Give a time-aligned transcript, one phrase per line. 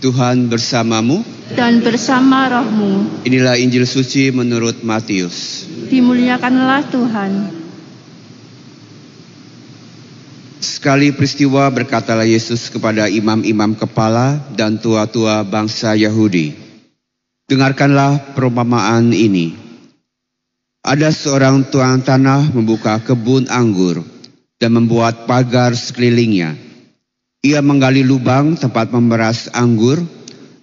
[0.00, 1.20] Tuhan bersamamu.
[1.50, 3.22] dan bersama rohmu.
[3.26, 5.66] Inilah Injil suci menurut Matius.
[5.90, 7.32] Dimuliakanlah Tuhan.
[10.62, 16.54] Sekali peristiwa berkatalah Yesus kepada imam-imam kepala dan tua-tua bangsa Yahudi.
[17.50, 19.58] Dengarkanlah perumpamaan ini.
[20.80, 24.00] Ada seorang tuan tanah membuka kebun anggur
[24.56, 26.69] dan membuat pagar sekelilingnya.
[27.40, 29.96] Ia menggali lubang tempat memeras anggur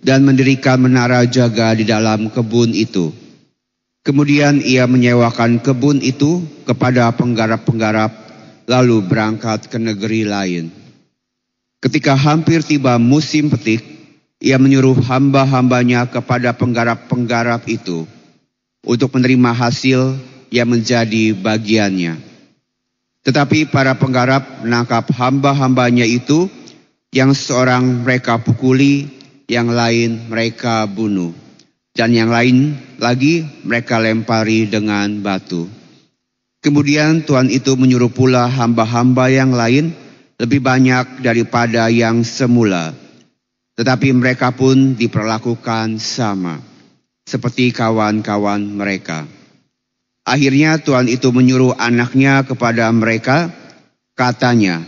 [0.06, 3.10] dan mendirikan menara jaga di dalam kebun itu.
[4.06, 8.14] Kemudian ia menyewakan kebun itu kepada penggarap-penggarap
[8.70, 10.70] lalu berangkat ke negeri lain.
[11.82, 13.82] Ketika hampir tiba musim petik,
[14.38, 18.06] ia menyuruh hamba-hambanya kepada penggarap-penggarap itu
[18.86, 20.14] untuk menerima hasil
[20.54, 22.22] yang menjadi bagiannya.
[23.26, 26.48] Tetapi para penggarap menangkap hamba-hambanya itu
[27.18, 29.10] yang seorang mereka pukuli,
[29.50, 31.34] yang lain mereka bunuh.
[31.98, 35.66] Dan yang lain lagi mereka lempari dengan batu.
[36.62, 39.98] Kemudian Tuhan itu menyuruh pula hamba-hamba yang lain
[40.38, 42.94] lebih banyak daripada yang semula.
[43.74, 46.62] Tetapi mereka pun diperlakukan sama
[47.26, 49.26] seperti kawan-kawan mereka.
[50.22, 53.50] Akhirnya Tuhan itu menyuruh anaknya kepada mereka,
[54.14, 54.86] katanya,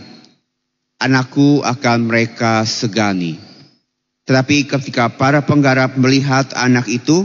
[1.00, 3.40] anakku akan mereka segani.
[4.28, 7.24] Tetapi ketika para penggarap melihat anak itu,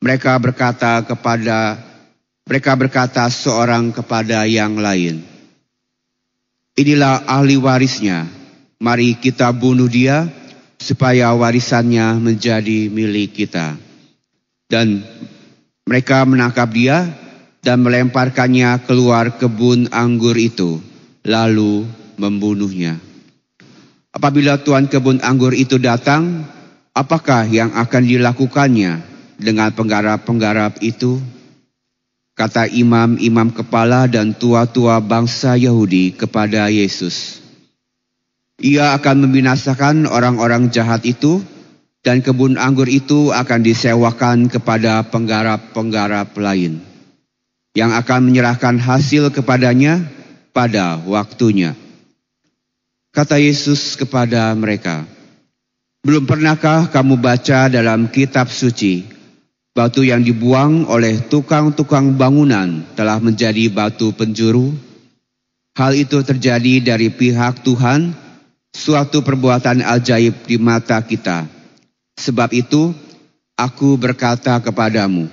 [0.00, 1.76] mereka berkata kepada
[2.48, 5.20] mereka berkata seorang kepada yang lain,
[6.78, 8.24] Inilah ahli warisnya,
[8.80, 10.24] mari kita bunuh dia
[10.80, 13.76] supaya warisannya menjadi milik kita.
[14.64, 15.04] Dan
[15.84, 17.04] mereka menangkap dia
[17.60, 20.80] dan melemparkannya keluar kebun anggur itu,
[21.26, 21.84] lalu
[22.20, 23.00] membunuhnya.
[24.12, 26.44] Apabila tuan kebun anggur itu datang,
[26.92, 29.00] apakah yang akan dilakukannya
[29.40, 31.16] dengan penggarap-penggarap itu?
[32.36, 37.40] Kata imam-imam kepala dan tua-tua bangsa Yahudi kepada Yesus.
[38.60, 41.40] Ia akan membinasakan orang-orang jahat itu
[42.00, 46.80] dan kebun anggur itu akan disewakan kepada penggarap-penggarap lain
[47.76, 50.02] yang akan menyerahkan hasil kepadanya
[50.50, 51.76] pada waktunya.
[53.10, 55.02] Kata Yesus kepada mereka,
[56.06, 59.02] "Belum pernahkah kamu baca dalam kitab suci
[59.74, 64.70] batu yang dibuang oleh tukang-tukang bangunan telah menjadi batu penjuru?
[65.74, 68.14] Hal itu terjadi dari pihak Tuhan,
[68.70, 71.50] suatu perbuatan ajaib di mata kita."
[72.14, 72.94] Sebab itu,
[73.58, 75.26] aku berkata kepadamu,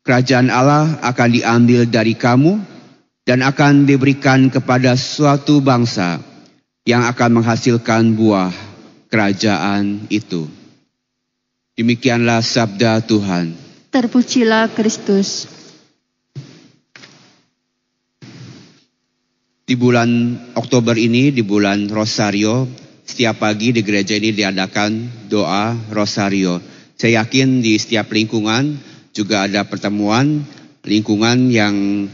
[0.00, 2.56] kerajaan Allah akan diambil dari kamu
[3.28, 6.35] dan akan diberikan kepada suatu bangsa
[6.86, 8.54] yang akan menghasilkan buah
[9.10, 10.46] kerajaan itu.
[11.74, 13.52] Demikianlah sabda Tuhan.
[13.90, 15.50] Terpujilah Kristus.
[19.66, 22.70] Di bulan Oktober ini, di bulan Rosario,
[23.02, 26.62] setiap pagi di gereja ini diadakan doa Rosario.
[26.94, 28.78] Saya yakin di setiap lingkungan
[29.10, 30.46] juga ada pertemuan
[30.86, 32.06] lingkungan yang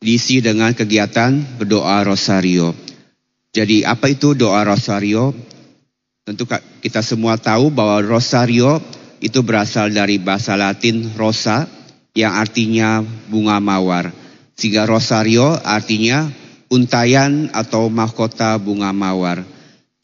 [0.00, 2.87] diisi dengan kegiatan berdoa Rosario.
[3.58, 5.34] Jadi apa itu doa Rosario?
[6.22, 6.46] Tentu
[6.78, 8.78] kita semua tahu bahwa Rosario
[9.18, 11.66] itu berasal dari bahasa Latin rosa
[12.14, 14.14] yang artinya bunga mawar.
[14.54, 16.30] Sehingga Rosario artinya
[16.70, 19.42] untayan atau mahkota bunga mawar.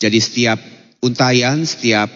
[0.02, 0.58] Jadi setiap
[0.98, 2.10] untayan, setiap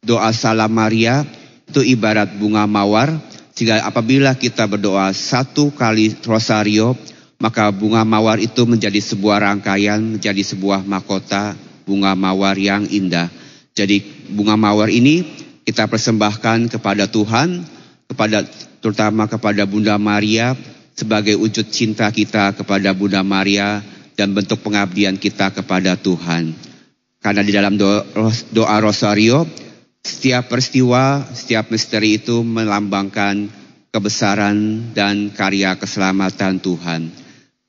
[0.00, 1.20] doa salam Maria
[1.68, 3.12] itu ibarat bunga mawar.
[3.52, 6.96] Sehingga apabila kita berdoa satu kali rosario,
[7.38, 11.54] maka bunga mawar itu menjadi sebuah rangkaian, menjadi sebuah mahkota
[11.86, 13.30] bunga mawar yang indah.
[13.78, 14.02] Jadi
[14.34, 15.22] bunga mawar ini
[15.62, 17.62] kita persembahkan kepada Tuhan,
[18.10, 18.42] kepada
[18.82, 20.58] terutama kepada Bunda Maria
[20.98, 23.86] sebagai wujud cinta kita kepada Bunda Maria
[24.18, 26.50] dan bentuk pengabdian kita kepada Tuhan.
[27.22, 28.02] Karena di dalam doa,
[28.50, 29.46] doa rosario,
[30.02, 33.46] setiap peristiwa, setiap misteri itu melambangkan
[33.94, 37.27] kebesaran dan karya keselamatan Tuhan.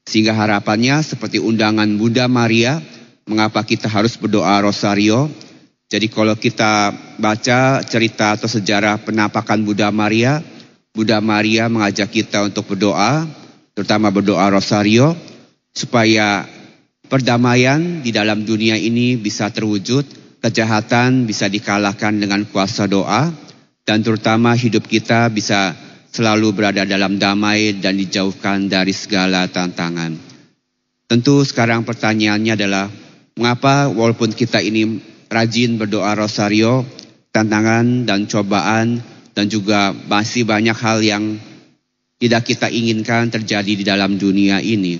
[0.09, 2.81] Sehingga harapannya seperti undangan Bunda Maria,
[3.29, 5.29] mengapa kita harus berdoa rosario.
[5.85, 6.89] Jadi kalau kita
[7.21, 10.41] baca cerita atau sejarah penampakan Bunda Maria,
[10.89, 13.29] Bunda Maria mengajak kita untuk berdoa,
[13.77, 15.13] terutama berdoa rosario,
[15.77, 16.49] supaya
[17.05, 20.09] perdamaian di dalam dunia ini bisa terwujud,
[20.41, 23.29] kejahatan bisa dikalahkan dengan kuasa doa,
[23.85, 25.77] dan terutama hidup kita bisa
[26.09, 30.17] selalu berada dalam damai dan dijauhkan dari segala tantangan.
[31.09, 32.85] Tentu sekarang pertanyaannya adalah,
[33.33, 36.85] mengapa walaupun kita ini rajin berdoa rosario,
[37.33, 39.01] tantangan dan cobaan
[39.33, 41.23] dan juga masih banyak hal yang
[42.19, 44.99] tidak kita inginkan terjadi di dalam dunia ini.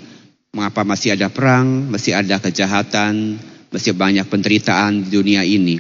[0.56, 3.38] Mengapa masih ada perang, masih ada kejahatan,
[3.70, 5.78] masih banyak penderitaan di dunia ini.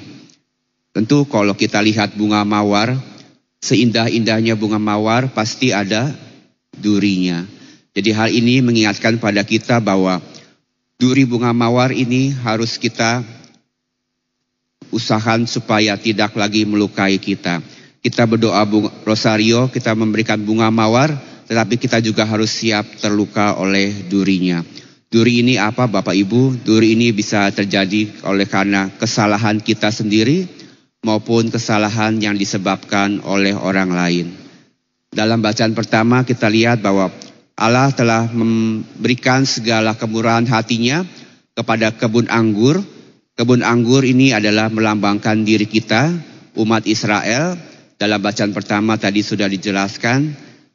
[0.94, 2.94] Tentu kalau kita lihat bunga mawar,
[3.60, 6.12] seindah-indahnya bunga mawar pasti ada
[6.76, 7.44] durinya.
[7.92, 10.24] Jadi hal ini mengingatkan pada kita bahwa
[10.96, 13.24] duri bunga mawar ini harus kita
[14.90, 17.60] usahakan supaya tidak lagi melukai kita.
[18.00, 21.12] Kita berdoa bunga, rosario, kita memberikan bunga mawar,
[21.52, 24.64] tetapi kita juga harus siap terluka oleh durinya.
[25.10, 26.64] Duri ini apa Bapak Ibu?
[26.64, 30.46] Duri ini bisa terjadi oleh karena kesalahan kita sendiri
[31.06, 34.28] maupun kesalahan yang disebabkan oleh orang lain.
[35.10, 37.10] Dalam bacaan pertama kita lihat bahwa
[37.60, 41.04] Allah telah memberikan segala kemurahan hatinya
[41.58, 42.80] kepada kebun anggur.
[43.36, 46.12] Kebun anggur ini adalah melambangkan diri kita,
[46.60, 47.56] umat Israel.
[48.00, 50.32] Dalam bacaan pertama tadi sudah dijelaskan,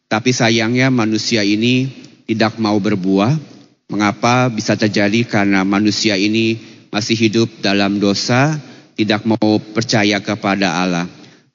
[0.09, 1.88] tapi sayangnya manusia ini
[2.29, 3.55] tidak mau berbuah
[3.85, 6.56] Mengapa bisa terjadi karena manusia ini
[6.88, 8.56] masih hidup dalam dosa,
[8.94, 11.06] tidak mau percaya kepada Allah.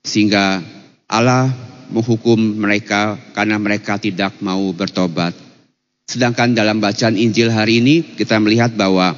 [0.04, 0.64] Sehingga
[1.10, 1.52] Allah
[1.90, 5.34] menghukum mereka karena mereka tidak mau bertobat.
[6.06, 9.18] Sedangkan dalam bacaan Injil hari ini kita melihat bahwa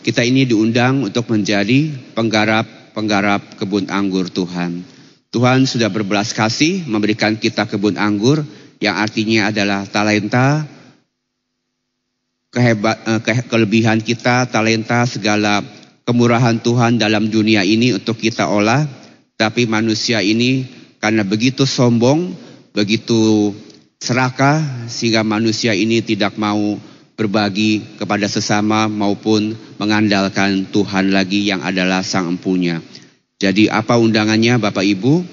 [0.00, 4.80] kita ini diundang untuk menjadi penggarap-penggarap kebun anggur Tuhan.
[5.30, 8.42] Tuhan sudah berbelas kasih memberikan kita kebun anggur
[8.80, 10.64] yang artinya adalah talenta,
[12.50, 15.60] kehebat, eh, ke, kelebihan kita, talenta, segala
[16.10, 18.82] kemurahan Tuhan dalam dunia ini untuk kita olah.
[19.38, 20.66] Tapi manusia ini
[20.98, 22.34] karena begitu sombong,
[22.74, 23.54] begitu
[24.02, 26.76] serakah sehingga manusia ini tidak mau
[27.14, 32.82] berbagi kepada sesama maupun mengandalkan Tuhan lagi yang adalah sang empunya.
[33.38, 35.24] Jadi apa undangannya Bapak Ibu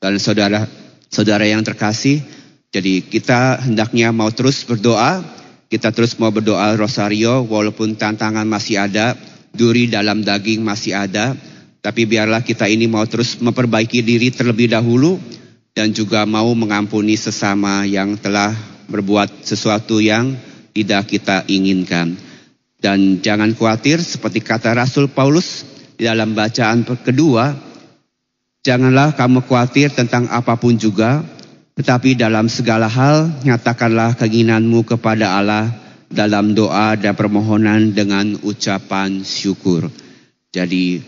[0.00, 0.64] dan saudara
[1.12, 2.24] saudara yang terkasih?
[2.72, 5.22] Jadi kita hendaknya mau terus berdoa
[5.74, 9.18] kita terus mau berdoa rosario walaupun tantangan masih ada,
[9.54, 11.38] duri dalam daging masih ada,
[11.80, 15.16] tapi biarlah kita ini mau terus memperbaiki diri terlebih dahulu
[15.74, 18.54] dan juga mau mengampuni sesama yang telah
[18.90, 20.34] berbuat sesuatu yang
[20.74, 22.18] tidak kita inginkan.
[22.78, 25.64] Dan jangan khawatir seperti kata Rasul Paulus
[25.96, 27.54] di dalam bacaan kedua,
[28.60, 31.24] janganlah kamu khawatir tentang apa pun juga,
[31.78, 35.83] tetapi dalam segala hal, nyatakanlah keinginanmu kepada Allah
[36.14, 39.90] dalam doa dan permohonan dengan ucapan syukur.
[40.54, 41.02] Jadi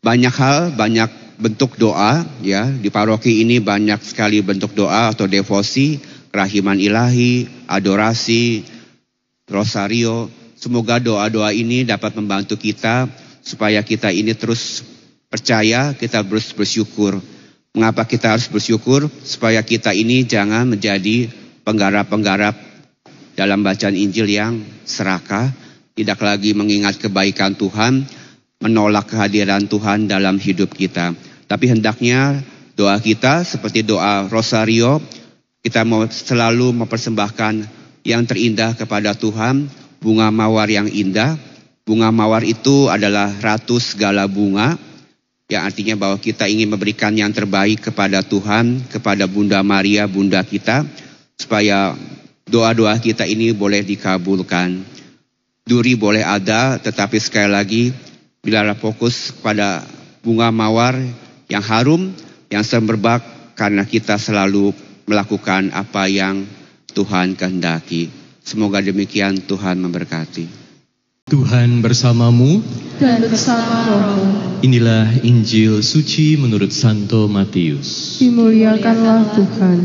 [0.00, 1.10] banyak hal, banyak
[1.42, 5.98] bentuk doa ya di paroki ini banyak sekali bentuk doa atau devosi,
[6.30, 8.62] kerahiman ilahi, adorasi,
[9.50, 10.30] rosario.
[10.56, 13.10] Semoga doa-doa ini dapat membantu kita
[13.42, 14.86] supaya kita ini terus
[15.28, 17.20] percaya, kita terus bersyukur
[17.76, 19.04] Mengapa kita harus bersyukur?
[19.20, 21.28] Supaya kita ini jangan menjadi
[21.60, 22.56] penggarap-penggarap
[23.36, 25.52] dalam bacaan Injil yang serakah,
[25.92, 28.08] tidak lagi mengingat kebaikan Tuhan,
[28.64, 31.12] menolak kehadiran Tuhan dalam hidup kita.
[31.44, 32.40] Tapi hendaknya
[32.72, 34.98] doa kita seperti doa Rosario,
[35.60, 37.54] kita mau selalu mempersembahkan
[38.08, 39.68] yang terindah kepada Tuhan,
[40.00, 41.36] bunga mawar yang indah.
[41.86, 44.74] Bunga mawar itu adalah ratu segala bunga,
[45.46, 50.82] yang artinya bahwa kita ingin memberikan yang terbaik kepada Tuhan, kepada Bunda Maria, Bunda kita,
[51.38, 51.94] supaya
[52.46, 54.86] doa-doa kita ini boleh dikabulkan.
[55.66, 57.84] Duri boleh ada, tetapi sekali lagi,
[58.38, 59.82] bila fokus pada
[60.22, 60.94] bunga mawar
[61.50, 62.14] yang harum,
[62.46, 63.26] yang semerbak,
[63.58, 64.70] karena kita selalu
[65.10, 66.46] melakukan apa yang
[66.94, 68.14] Tuhan kehendaki.
[68.46, 70.46] Semoga demikian Tuhan memberkati.
[71.26, 72.62] Tuhan bersamamu
[73.02, 74.62] dan bersama rohmu.
[74.62, 78.22] Inilah Injil suci menurut Santo Matius.
[78.22, 79.78] Dimuliakanlah Tuhan.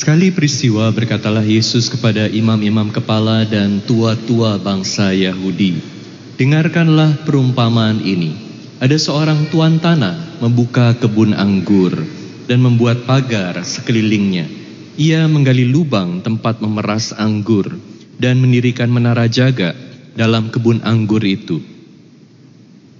[0.00, 5.76] Sekali peristiwa berkatalah Yesus kepada imam-imam kepala dan tua-tua bangsa Yahudi.
[6.40, 8.32] Dengarkanlah perumpamaan ini.
[8.80, 11.92] Ada seorang tuan tanah membuka kebun anggur
[12.48, 14.48] dan membuat pagar sekelilingnya.
[14.96, 17.68] Ia menggali lubang tempat memeras anggur
[18.16, 19.76] dan mendirikan menara jaga
[20.16, 21.60] dalam kebun anggur itu.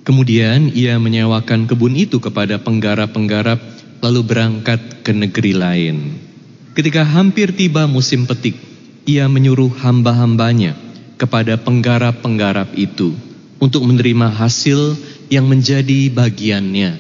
[0.04, 3.57] Kemudian ia menyewakan kebun itu kepada penggarap-penggarap
[4.04, 6.28] lalu berangkat ke negeri lain.
[6.71, 8.55] Ketika hampir tiba musim petik,
[9.03, 10.79] ia menyuruh hamba-hambanya
[11.19, 13.19] kepada penggarap-penggarap itu
[13.59, 14.95] untuk menerima hasil
[15.27, 16.97] yang menjadi bagiannya.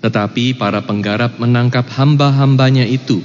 [0.00, 3.20] Tetapi para penggarap menangkap hamba-hambanya itu,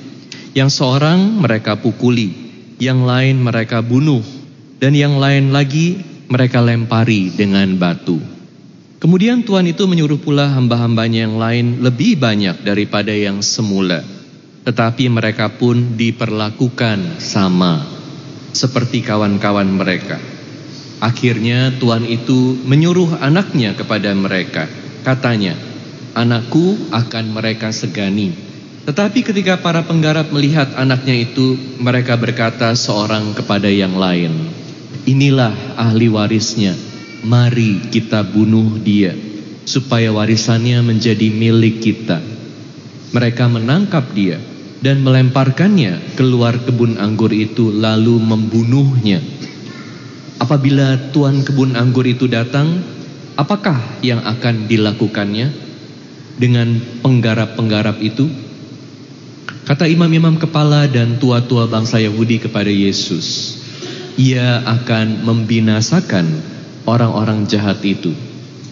[0.51, 2.29] yang seorang mereka pukuli,
[2.77, 4.21] yang lain mereka bunuh,
[4.83, 8.19] dan yang lain lagi mereka lempari dengan batu.
[8.99, 14.01] Kemudian Tuhan itu menyuruh pula hamba-hambanya yang lain lebih banyak daripada yang semula.
[14.67, 17.87] Tetapi mereka pun diperlakukan sama
[18.51, 20.19] seperti kawan-kawan mereka.
[20.99, 24.67] Akhirnya Tuhan itu menyuruh anaknya kepada mereka.
[25.07, 25.55] Katanya,
[26.19, 28.35] anakku akan mereka segani.
[28.83, 34.51] Tetapi ketika para penggarap melihat anaknya itu, mereka berkata seorang kepada yang lain,
[35.07, 36.75] Inilah ahli warisnya,
[37.23, 39.15] mari kita bunuh dia,
[39.63, 42.19] supaya warisannya menjadi milik kita.
[43.15, 49.21] Mereka menangkap dia dan melemparkannya keluar kebun anggur itu lalu membunuhnya.
[50.37, 52.85] Apabila tuan kebun anggur itu datang,
[53.33, 55.49] apakah yang akan dilakukannya
[56.37, 58.29] dengan penggarap-penggarap itu?
[59.65, 63.57] Kata imam-imam kepala dan tua-tua bangsa Yahudi kepada Yesus,
[64.15, 66.25] ia akan membinasakan
[66.87, 68.15] orang-orang jahat itu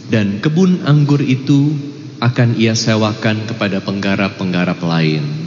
[0.07, 1.73] dan kebun anggur itu
[2.21, 5.44] akan ia sewakan kepada penggarap-penggarap lain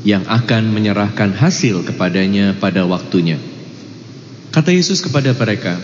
[0.00, 3.36] yang akan menyerahkan hasil kepadanya pada waktunya.
[4.50, 5.76] Kata Yesus kepada mereka,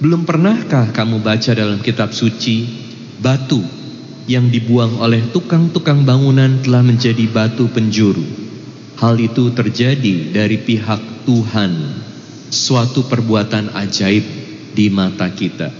[0.00, 2.66] "Belum pernahkah kamu baca dalam kitab suci
[3.20, 3.60] batu
[4.24, 8.24] yang dibuang oleh tukang-tukang bangunan telah menjadi batu penjuru?
[8.96, 11.72] Hal itu terjadi dari pihak Tuhan,
[12.52, 14.24] suatu perbuatan ajaib
[14.76, 15.72] di mata kita.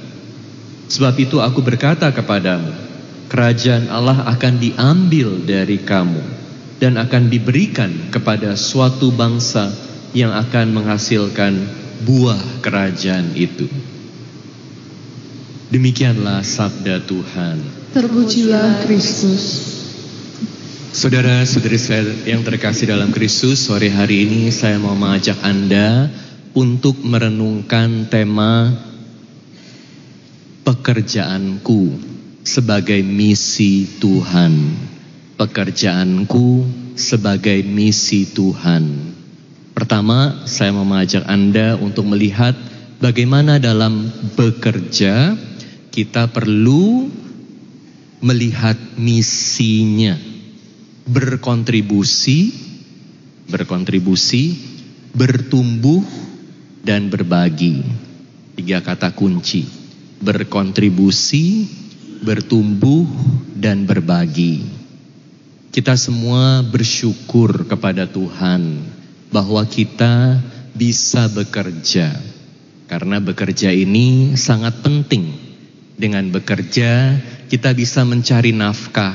[0.88, 2.72] Sebab itu aku berkata kepadamu,
[3.28, 6.39] kerajaan Allah akan diambil dari kamu
[6.80, 9.68] dan akan diberikan kepada suatu bangsa
[10.16, 11.54] yang akan menghasilkan
[12.02, 13.68] buah kerajaan itu.
[15.70, 17.56] Demikianlah sabda Tuhan.
[17.94, 19.76] Terpujilah Kristus.
[20.90, 26.10] Saudara-saudari saya yang terkasih dalam Kristus, sore hari ini saya mau mengajak Anda
[26.50, 28.74] untuk merenungkan tema
[30.66, 31.94] pekerjaanku
[32.42, 34.74] sebagai misi Tuhan.
[35.40, 36.68] Pekerjaanku
[37.00, 39.16] sebagai misi Tuhan.
[39.72, 42.52] Pertama, saya mau mengajak Anda untuk melihat
[43.00, 44.04] bagaimana dalam
[44.36, 45.32] bekerja
[45.88, 47.08] kita perlu
[48.20, 50.20] melihat misinya.
[51.08, 52.52] Berkontribusi,
[53.48, 54.44] berkontribusi,
[55.16, 56.04] bertumbuh
[56.84, 57.80] dan berbagi.
[58.60, 59.64] Tiga kata kunci.
[60.20, 61.64] Berkontribusi,
[62.20, 63.08] bertumbuh
[63.56, 64.79] dan berbagi.
[65.70, 68.82] Kita semua bersyukur kepada Tuhan
[69.30, 70.42] bahwa kita
[70.74, 72.10] bisa bekerja.
[72.90, 75.30] Karena bekerja ini sangat penting.
[75.94, 79.14] Dengan bekerja kita bisa mencari nafkah.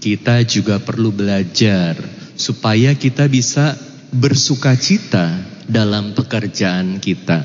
[0.00, 2.00] Kita juga perlu belajar
[2.40, 3.76] supaya kita bisa
[4.16, 7.44] bersukacita dalam pekerjaan kita.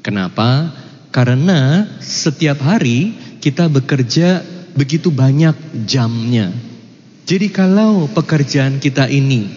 [0.00, 0.72] Kenapa?
[1.12, 3.12] Karena setiap hari
[3.44, 4.40] kita bekerja
[4.72, 6.71] begitu banyak jamnya.
[7.32, 9.48] Jadi kalau pekerjaan kita ini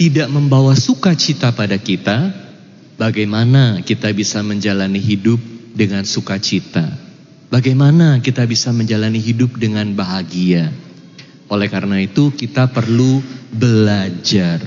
[0.00, 2.32] tidak membawa sukacita pada kita,
[2.96, 5.36] bagaimana kita bisa menjalani hidup
[5.76, 6.88] dengan sukacita?
[7.52, 10.72] Bagaimana kita bisa menjalani hidup dengan bahagia?
[11.52, 13.20] Oleh karena itu kita perlu
[13.52, 14.64] belajar,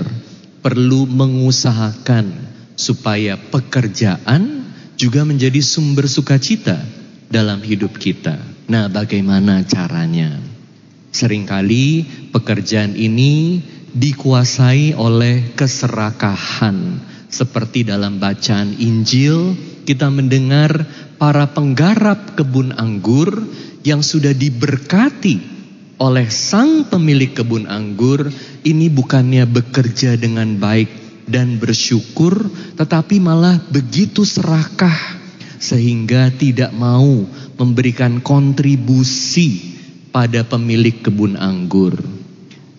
[0.62, 4.62] perlu mengusahakan supaya pekerjaan
[4.94, 6.78] juga menjadi sumber sukacita
[7.26, 8.38] dalam hidup kita.
[8.70, 10.47] Nah, bagaimana caranya?
[11.18, 13.58] Seringkali pekerjaan ini
[13.90, 17.02] dikuasai oleh keserakahan.
[17.26, 20.86] Seperti dalam bacaan Injil, kita mendengar
[21.18, 23.34] para penggarap kebun anggur
[23.82, 25.58] yang sudah diberkati
[25.98, 28.30] oleh sang pemilik kebun anggur,
[28.62, 30.86] ini bukannya bekerja dengan baik
[31.26, 32.46] dan bersyukur,
[32.78, 35.18] tetapi malah begitu serakah
[35.58, 37.26] sehingga tidak mau
[37.58, 39.77] memberikan kontribusi
[40.18, 41.94] pada pemilik kebun anggur.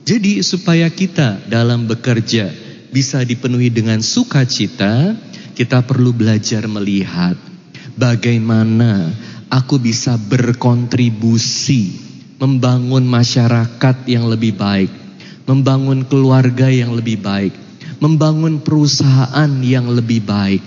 [0.04, 2.52] Jadi supaya kita dalam bekerja
[2.92, 5.16] bisa dipenuhi dengan sukacita,
[5.56, 7.40] kita perlu belajar melihat
[7.96, 9.16] bagaimana
[9.48, 11.96] aku bisa berkontribusi
[12.44, 14.92] membangun masyarakat yang lebih baik,
[15.48, 17.56] membangun keluarga yang lebih baik,
[18.04, 20.64] membangun perusahaan yang lebih baik.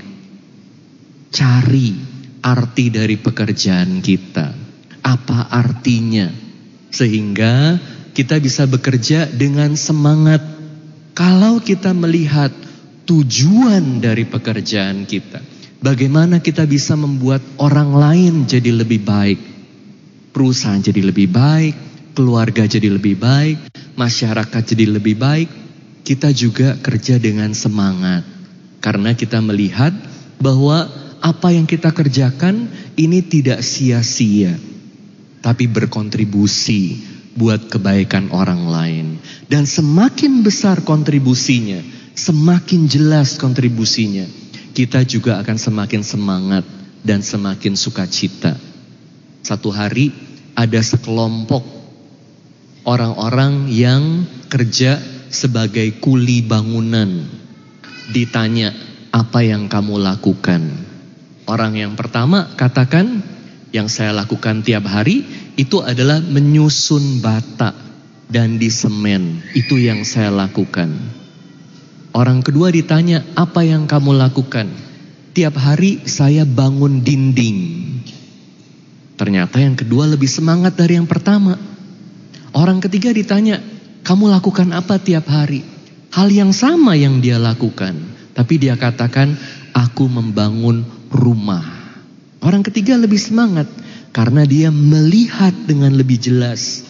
[1.29, 1.93] Cari
[2.41, 4.57] arti dari pekerjaan kita.
[5.05, 6.51] Apa artinya?
[6.93, 7.81] Sehingga
[8.13, 10.45] kita bisa bekerja dengan semangat.
[11.17, 12.53] Kalau kita melihat
[13.09, 15.41] tujuan dari pekerjaan kita,
[15.81, 19.41] bagaimana kita bisa membuat orang lain jadi lebih baik,
[20.33, 21.75] perusahaan jadi lebih baik,
[22.17, 23.59] keluarga jadi lebih baik,
[23.97, 25.49] masyarakat jadi lebih baik,
[26.05, 28.25] kita juga kerja dengan semangat.
[28.83, 29.93] Karena kita melihat
[30.43, 30.91] bahwa
[31.23, 32.67] apa yang kita kerjakan
[32.99, 34.72] ini tidak sia-sia.
[35.43, 37.03] Tapi berkontribusi
[37.35, 39.07] buat kebaikan orang lain.
[39.51, 41.83] Dan semakin besar kontribusinya,
[42.15, 44.25] semakin jelas kontribusinya,
[44.73, 46.65] kita juga akan semakin semangat
[47.05, 48.57] dan semakin sukacita.
[49.43, 50.15] Satu hari
[50.55, 51.67] ada sekelompok
[52.87, 55.01] orang-orang yang kerja
[55.33, 57.27] sebagai kuli bangunan.
[58.13, 58.71] Ditanya,
[59.13, 60.63] apa yang kamu lakukan?
[61.49, 63.32] Orang yang pertama katakan,
[63.73, 65.25] yang saya lakukan tiap hari
[65.57, 67.73] itu adalah menyusun bata
[68.29, 69.41] dan di semen.
[69.57, 70.93] Itu yang saya lakukan.
[72.12, 74.69] Orang kedua ditanya, apa yang kamu lakukan?
[75.33, 77.88] Tiap hari saya bangun dinding.
[79.17, 81.57] Ternyata yang kedua lebih semangat dari yang pertama.
[82.52, 83.64] Orang ketiga ditanya,
[84.05, 85.64] kamu lakukan apa tiap hari?
[86.12, 87.97] Hal yang sama yang dia lakukan.
[88.37, 89.33] Tapi dia katakan,
[89.73, 91.82] aku membangun rumah.
[92.43, 93.71] Orang ketiga lebih semangat
[94.11, 96.83] karena dia melihat dengan lebih jelas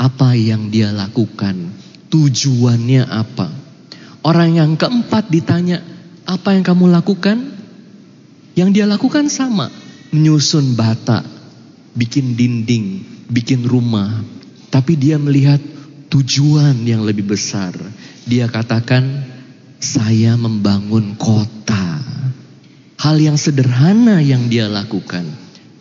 [0.00, 1.68] apa yang dia lakukan,
[2.08, 3.52] tujuannya apa.
[4.24, 5.84] Orang yang keempat ditanya,
[6.24, 7.38] "Apa yang kamu lakukan?"
[8.56, 9.68] Yang dia lakukan sama,
[10.16, 11.20] menyusun bata,
[11.92, 14.24] bikin dinding, bikin rumah.
[14.72, 15.60] Tapi dia melihat
[16.08, 17.76] tujuan yang lebih besar.
[18.24, 19.04] Dia katakan,
[19.76, 22.00] "Saya membangun kota."
[22.96, 25.24] Hal yang sederhana yang dia lakukan,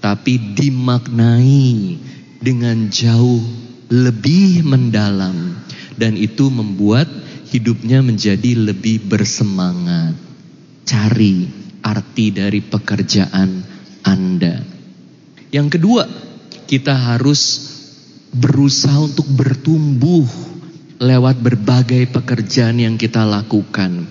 [0.03, 1.99] tapi dimaknai
[2.43, 3.41] dengan jauh
[3.89, 5.55] lebih mendalam,
[5.95, 7.07] dan itu membuat
[7.49, 10.17] hidupnya menjadi lebih bersemangat.
[10.85, 11.49] Cari
[11.81, 13.63] arti dari pekerjaan
[14.05, 14.61] Anda.
[15.49, 16.03] Yang kedua,
[16.65, 17.71] kita harus
[18.35, 20.27] berusaha untuk bertumbuh
[20.99, 24.07] lewat berbagai pekerjaan yang kita lakukan.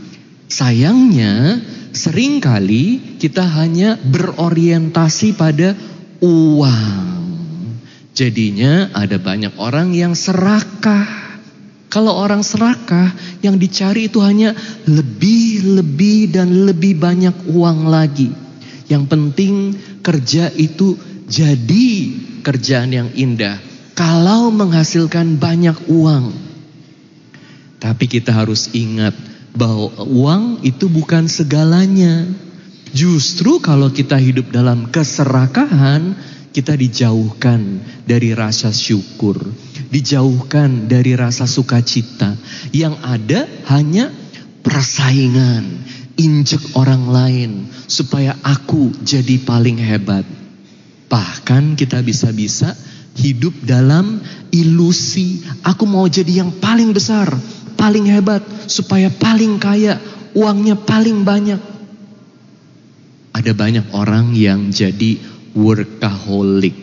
[0.49, 1.61] Sayangnya,
[1.95, 5.73] sering kali kita hanya berorientasi pada
[6.21, 7.15] uang.
[8.15, 11.25] Jadinya ada banyak orang yang serakah.
[11.91, 14.51] Kalau orang serakah, yang dicari itu hanya
[14.90, 18.35] lebih, lebih, dan lebih banyak uang lagi.
[18.90, 19.55] Yang penting
[20.03, 20.99] kerja itu
[21.31, 21.90] jadi
[22.42, 23.62] kerjaan yang indah.
[23.95, 26.35] Kalau menghasilkan banyak uang.
[27.79, 29.14] Tapi kita harus ingat,
[29.55, 32.27] bahwa uang itu bukan segalanya.
[32.95, 36.14] Justru kalau kita hidup dalam keserakahan,
[36.55, 39.35] kita dijauhkan dari rasa syukur,
[39.90, 42.38] dijauhkan dari rasa sukacita.
[42.71, 43.40] Yang ada
[43.75, 44.14] hanya
[44.62, 45.83] persaingan,
[46.14, 47.51] injek orang lain
[47.90, 50.23] supaya aku jadi paling hebat.
[51.11, 52.75] Bahkan kita bisa-bisa
[53.19, 54.23] hidup dalam
[54.55, 57.31] ilusi, aku mau jadi yang paling besar,
[57.75, 59.99] paling hebat, supaya paling kaya,
[60.35, 61.61] uangnya paling banyak.
[63.35, 65.19] Ada banyak orang yang jadi
[65.59, 66.75] workaholic.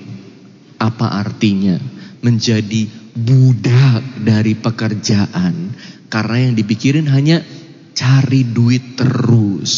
[0.79, 1.79] Apa artinya?
[2.21, 5.73] Menjadi budak dari pekerjaan.
[6.11, 7.39] Karena yang dipikirin hanya
[7.95, 9.73] cari duit terus.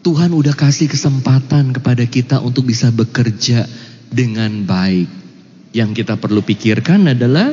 [0.00, 3.68] Tuhan udah kasih kesempatan kepada kita untuk bisa bekerja
[4.08, 5.08] dengan baik.
[5.76, 7.52] Yang kita perlu pikirkan adalah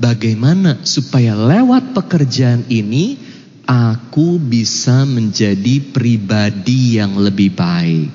[0.00, 3.20] Bagaimana supaya lewat pekerjaan ini
[3.68, 8.08] aku bisa menjadi pribadi yang lebih baik?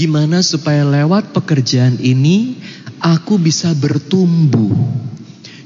[0.00, 2.56] Gimana supaya lewat pekerjaan ini
[3.04, 4.72] aku bisa bertumbuh?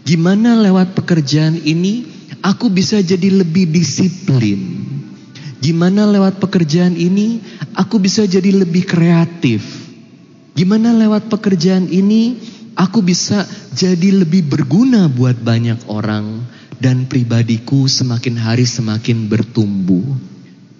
[0.03, 2.03] Gimana lewat pekerjaan ini
[2.42, 4.59] aku bisa jadi lebih disiplin?
[5.62, 7.38] Gimana lewat pekerjaan ini
[7.79, 9.62] aku bisa jadi lebih kreatif?
[10.59, 13.43] Gimana lewat pekerjaan ini aku bisa
[13.75, 16.47] jadi lebih berguna buat banyak orang
[16.79, 20.07] dan pribadiku semakin hari semakin bertumbuh.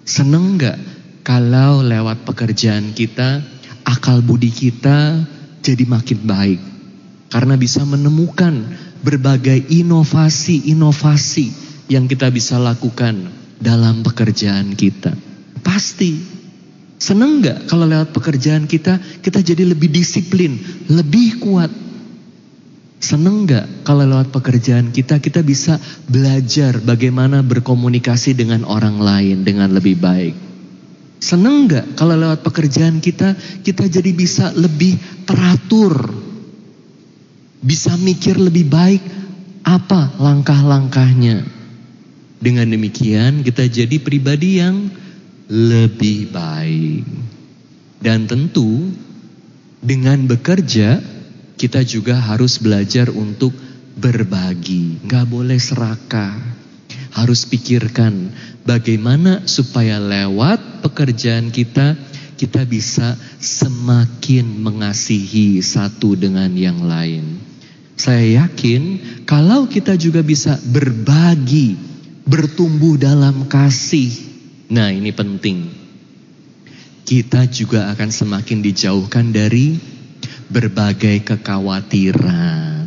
[0.07, 0.79] Seneng gak
[1.27, 3.43] kalau lewat pekerjaan kita,
[3.83, 5.27] akal budi kita
[5.59, 6.61] jadi makin baik.
[7.29, 8.73] Karena bisa menemukan
[9.05, 11.47] berbagai inovasi-inovasi
[11.91, 13.29] yang kita bisa lakukan
[13.61, 15.13] dalam pekerjaan kita.
[15.61, 16.39] Pasti
[16.99, 20.59] Seneng gak kalau lewat pekerjaan kita, kita jadi lebih disiplin,
[20.91, 21.71] lebih kuat,
[22.99, 25.79] Seneng gak kalau lewat pekerjaan kita, kita bisa
[26.11, 30.35] belajar bagaimana berkomunikasi dengan orang lain dengan lebih baik.
[31.23, 36.11] Seneng gak kalau lewat pekerjaan kita, kita jadi bisa lebih teratur.
[37.63, 39.03] Bisa mikir lebih baik
[39.63, 41.47] apa langkah-langkahnya.
[42.39, 44.91] Dengan demikian kita jadi pribadi yang
[45.47, 47.07] lebih baik.
[47.99, 48.91] Dan tentu
[49.79, 51.18] dengan bekerja
[51.59, 53.51] kita juga harus belajar untuk
[53.99, 55.03] berbagi.
[55.03, 56.39] Gak boleh serakah.
[57.11, 58.31] Harus pikirkan
[58.63, 61.99] bagaimana supaya lewat pekerjaan kita,
[62.39, 67.43] kita bisa semakin mengasihi satu dengan yang lain.
[67.99, 71.75] Saya yakin kalau kita juga bisa berbagi,
[72.23, 74.07] bertumbuh dalam kasih.
[74.71, 75.67] Nah, ini penting.
[77.03, 79.98] Kita juga akan semakin dijauhkan dari
[80.49, 82.85] berbagai kekhawatiran.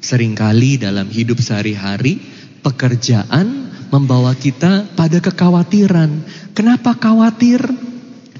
[0.00, 2.20] Seringkali dalam hidup sehari-hari,
[2.60, 6.10] pekerjaan membawa kita pada kekhawatiran.
[6.56, 7.60] Kenapa khawatir?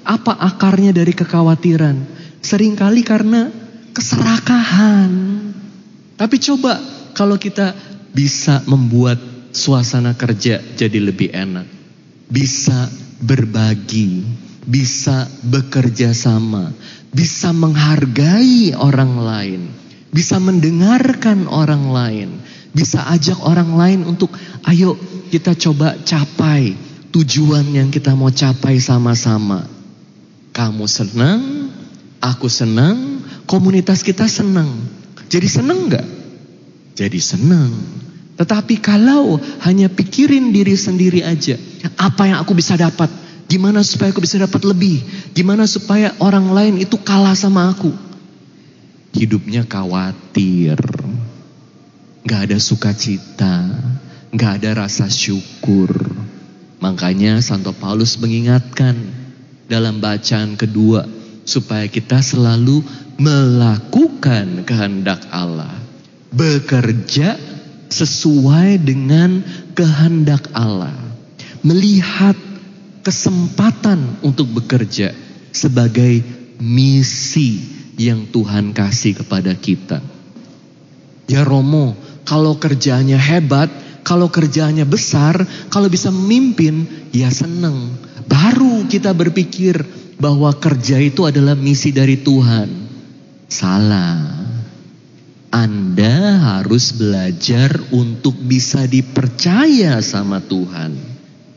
[0.05, 1.97] Apa akarnya dari kekhawatiran?
[2.45, 3.49] Seringkali karena
[3.97, 5.13] keserakahan.
[6.21, 6.77] Tapi coba
[7.17, 7.73] kalau kita
[8.13, 9.17] bisa membuat
[9.55, 11.65] suasana kerja jadi lebih enak.
[12.29, 12.91] Bisa
[13.23, 14.27] berbagi,
[14.67, 16.75] bisa bekerja sama,
[17.15, 19.63] bisa menghargai orang lain
[20.15, 22.29] bisa mendengarkan orang lain,
[22.71, 24.31] bisa ajak orang lain untuk
[24.71, 24.95] ayo
[25.35, 26.79] kita coba capai
[27.11, 29.67] tujuan yang kita mau capai sama-sama.
[30.55, 31.75] Kamu senang,
[32.23, 34.71] aku senang, komunitas kita senang.
[35.27, 36.07] Jadi senang nggak?
[36.95, 37.75] Jadi senang.
[38.39, 41.59] Tetapi kalau hanya pikirin diri sendiri aja,
[41.99, 43.11] apa yang aku bisa dapat?
[43.47, 45.05] Gimana supaya aku bisa dapat lebih?
[45.37, 48.15] Gimana supaya orang lain itu kalah sama aku?
[49.15, 50.77] hidupnya khawatir,
[52.27, 53.71] gak ada sukacita,
[54.35, 55.95] gak ada rasa syukur.
[56.83, 58.99] Makanya Santo Paulus mengingatkan
[59.71, 61.07] dalam bacaan kedua
[61.47, 62.83] supaya kita selalu
[63.17, 65.73] melakukan kehendak Allah,
[66.35, 67.39] bekerja
[67.89, 69.41] sesuai dengan
[69.79, 70.93] kehendak Allah,
[71.63, 72.35] melihat
[73.05, 75.13] kesempatan untuk bekerja
[75.53, 76.25] sebagai
[76.59, 77.61] misi
[78.01, 80.01] yang Tuhan kasih kepada kita.
[81.29, 83.69] Ya Romo, kalau kerjanya hebat,
[84.05, 87.97] kalau kerjanya besar, kalau bisa memimpin, ya seneng.
[88.25, 89.79] Baru kita berpikir
[90.17, 92.69] bahwa kerja itu adalah misi dari Tuhan.
[93.49, 94.43] Salah.
[95.55, 101.14] Anda harus belajar untuk bisa dipercaya sama Tuhan.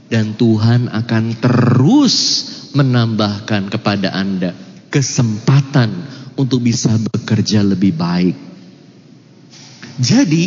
[0.07, 2.15] Dan Tuhan akan terus
[2.71, 4.55] menambahkan kepada Anda
[4.87, 5.89] kesempatan
[6.39, 8.35] untuk bisa bekerja lebih baik.
[9.97, 10.45] Jadi,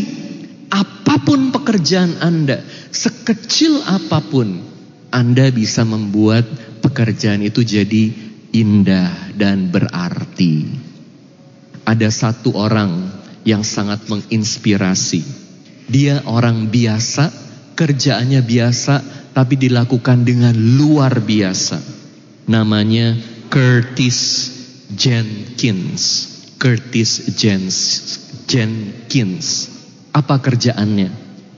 [0.70, 2.62] apa pun pekerjaan Anda,
[2.94, 4.62] sekecil apa pun,
[5.10, 6.46] Anda bisa membuat
[6.80, 8.14] pekerjaan itu jadi
[8.54, 10.70] indah dan berarti.
[11.82, 13.10] Ada satu orang
[13.42, 15.22] yang sangat menginspirasi.
[15.90, 17.34] Dia orang biasa,
[17.80, 19.00] kerjaannya biasa,
[19.32, 21.80] tapi dilakukan dengan luar biasa.
[22.52, 23.16] Namanya
[23.48, 24.20] Curtis
[24.92, 26.28] Jenkins.
[26.60, 27.76] Curtis Jens,
[28.44, 29.72] Jenkins.
[30.12, 31.08] Apa kerjaannya?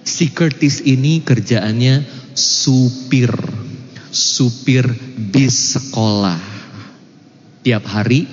[0.07, 2.07] Si Curtis ini kerjaannya
[2.39, 3.35] supir.
[4.15, 4.87] Supir
[5.19, 6.39] bis sekolah.
[7.67, 8.31] Tiap hari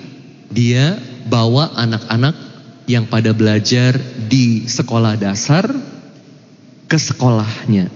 [0.53, 0.93] dia
[1.25, 2.37] bawa anak-anak
[2.85, 3.97] yang pada belajar
[4.29, 5.65] di sekolah dasar
[6.89, 7.93] ke sekolahnya.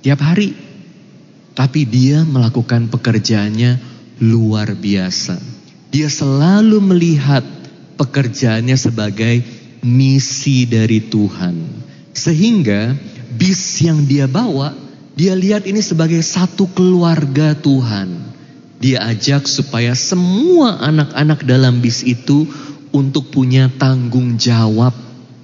[0.00, 0.56] Tiap hari.
[1.52, 3.76] Tapi dia melakukan pekerjaannya
[4.24, 5.36] luar biasa.
[5.92, 7.44] Dia selalu melihat
[8.00, 9.44] pekerjaannya sebagai
[9.84, 11.84] misi dari Tuhan.
[12.16, 12.96] Sehingga
[13.36, 14.72] bis yang dia bawa,
[15.12, 18.32] dia lihat ini sebagai satu keluarga Tuhan.
[18.80, 22.48] Dia ajak supaya semua anak-anak dalam bis itu
[22.90, 24.96] untuk punya tanggung jawab.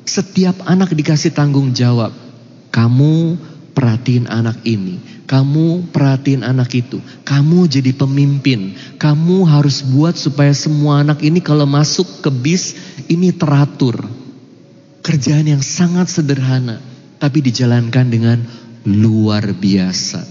[0.09, 2.28] Setiap anak dikasih tanggung jawab.
[2.69, 3.39] Kamu
[3.79, 4.99] perhatiin anak ini,
[5.31, 11.63] kamu perhatiin anak itu, kamu jadi pemimpin, kamu harus buat supaya semua anak ini kalau
[11.63, 12.75] masuk ke bis
[13.07, 14.03] ini teratur.
[15.07, 16.83] Kerjaan yang sangat sederhana,
[17.23, 18.43] tapi dijalankan dengan
[18.83, 20.27] luar biasa.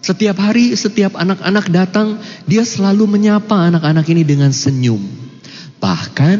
[0.00, 5.00] Setiap hari, setiap anak-anak datang, dia selalu menyapa anak-anak ini dengan senyum.
[5.76, 6.38] Bahkan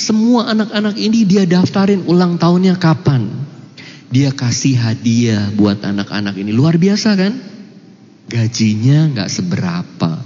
[0.00, 3.28] semua anak-anak ini dia daftarin ulang tahunnya kapan.
[4.14, 6.54] Dia kasih hadiah buat anak-anak ini.
[6.54, 7.34] Luar biasa kan?
[8.30, 10.22] Gajinya nggak seberapa.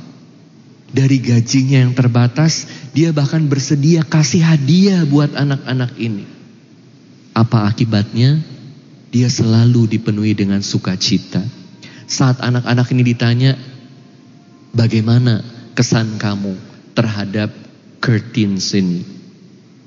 [0.92, 6.28] Dari gajinya yang terbatas, dia bahkan bersedia kasih hadiah buat anak-anak ini.
[7.32, 8.36] Apa akibatnya?
[9.08, 11.40] Dia selalu dipenuhi dengan sukacita.
[12.04, 13.56] Saat anak-anak ini ditanya,
[14.76, 15.40] bagaimana
[15.72, 16.60] kesan kamu
[16.92, 17.56] terhadap
[18.04, 19.00] curtains ini?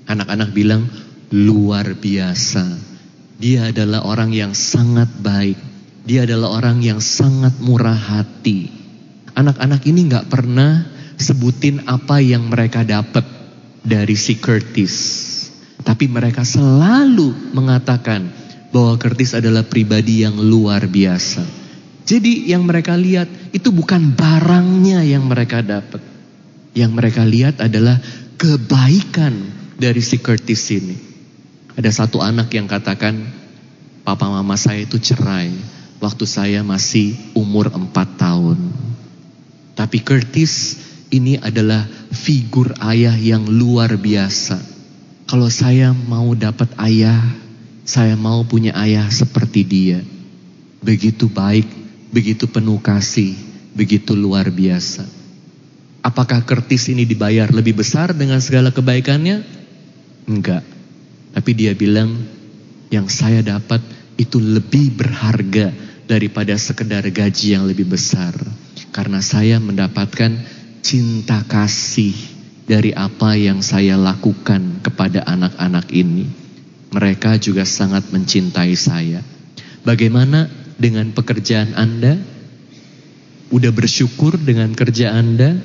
[0.09, 0.89] Anak-anak bilang,
[1.29, 2.90] luar biasa
[3.41, 5.57] dia adalah orang yang sangat baik.
[6.05, 8.69] Dia adalah orang yang sangat murah hati.
[9.33, 10.85] Anak-anak ini nggak pernah
[11.17, 13.25] sebutin apa yang mereka dapat
[13.81, 14.93] dari si Curtis.
[15.81, 18.29] Tapi mereka selalu mengatakan
[18.69, 21.41] bahwa Curtis adalah pribadi yang luar biasa.
[22.05, 26.01] Jadi yang mereka lihat itu bukan barangnya yang mereka dapat.
[26.77, 27.97] Yang mereka lihat adalah
[28.37, 29.33] kebaikan
[29.81, 31.10] dari si Curtis ini.
[31.79, 33.15] Ada satu anak yang katakan,
[34.03, 35.51] papa mama saya itu cerai
[36.01, 38.59] waktu saya masih umur 4 tahun.
[39.77, 40.81] Tapi Curtis
[41.13, 44.59] ini adalah figur ayah yang luar biasa.
[45.29, 47.23] Kalau saya mau dapat ayah,
[47.87, 49.99] saya mau punya ayah seperti dia.
[50.83, 51.67] Begitu baik,
[52.11, 53.37] begitu penuh kasih,
[53.71, 55.07] begitu luar biasa.
[56.01, 59.45] Apakah Curtis ini dibayar lebih besar dengan segala kebaikannya?
[60.25, 60.70] Enggak.
[61.31, 62.11] Tapi dia bilang,
[62.91, 63.79] yang saya dapat
[64.19, 65.71] itu lebih berharga
[66.05, 68.35] daripada sekedar gaji yang lebih besar.
[68.91, 70.35] Karena saya mendapatkan
[70.83, 72.11] cinta kasih
[72.67, 76.27] dari apa yang saya lakukan kepada anak-anak ini.
[76.91, 79.23] Mereka juga sangat mencintai saya.
[79.87, 82.19] Bagaimana dengan pekerjaan Anda?
[83.47, 85.55] Udah bersyukur dengan kerja Anda?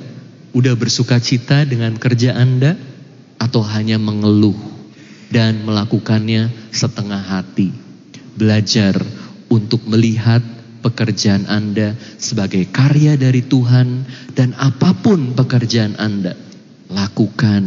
[0.55, 2.79] Udah bersuka cita dengan kerja Anda?
[3.35, 4.76] Atau hanya mengeluh
[5.31, 7.71] dan melakukannya setengah hati?
[8.37, 8.97] Belajar
[9.47, 10.43] untuk melihat
[10.83, 14.05] pekerjaan Anda sebagai karya dari Tuhan
[14.37, 16.37] dan apa pun pekerjaan Anda,
[16.87, 17.63] lakukan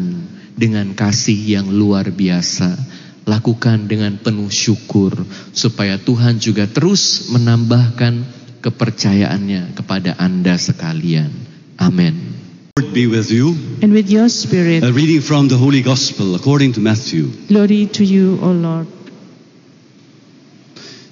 [0.57, 2.99] dengan kasih yang luar biasa.
[3.29, 5.13] Lakukan dengan penuh syukur
[5.53, 8.27] supaya Tuhan juga terus menambahkan
[8.65, 11.31] kepercayaannya kepada Anda sekalian.
[11.79, 12.30] Amin.
[12.79, 13.49] Lord be with you.
[13.83, 14.85] and with your spirit.
[14.85, 17.27] A reading from the Holy Gospel according to Matthew.
[17.49, 18.87] Glory to you, O Lord.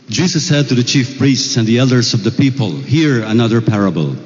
[0.09, 4.17] Jesus said to the chief priests and the elders of the people, Hear another parable.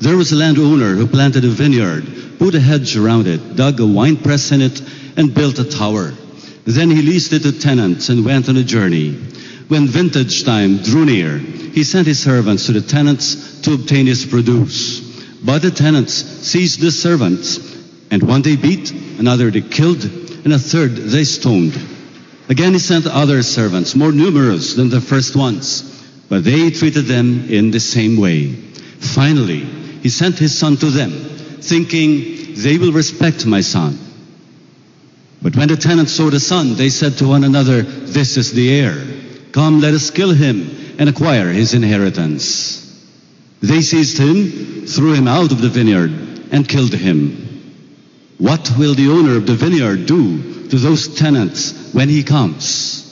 [0.00, 3.86] There was a landowner who planted a vineyard, put a hedge around it, dug a
[3.86, 4.80] winepress in it,
[5.16, 6.12] and built a tower.
[6.64, 9.12] Then he leased it to tenants and went on a journey.
[9.68, 14.24] When vintage time drew near, he sent his servants to the tenants to obtain his
[14.24, 15.06] produce.
[15.44, 17.58] But the tenants seized the servants,
[18.10, 21.78] and one they beat, another they killed, and a third they stoned.
[22.48, 25.82] Again he sent other servants, more numerous than the first ones,
[26.28, 28.52] but they treated them in the same way.
[28.98, 29.60] Finally,
[30.02, 31.10] he sent his son to them,
[31.60, 33.98] thinking, They will respect my son.
[35.40, 38.74] But when the tenants saw the son, they said to one another, This is the
[38.74, 38.96] heir.
[39.52, 42.77] Come, let us kill him and acquire his inheritance.
[43.60, 46.10] They seized him, threw him out of the vineyard,
[46.52, 47.44] and killed him.
[48.38, 53.04] What will the owner of the vineyard do to those tenants when he comes?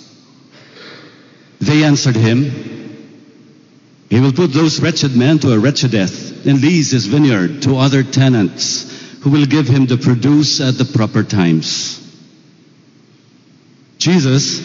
[1.60, 3.06] They answered him,
[4.08, 7.76] He will put those wretched men to a wretched death and lease his vineyard to
[7.76, 12.02] other tenants who will give him the produce at the proper times.
[13.98, 14.60] Jesus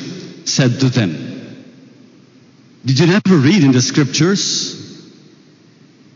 [0.45, 1.65] said to them,
[2.85, 4.80] Did you never read in the scriptures?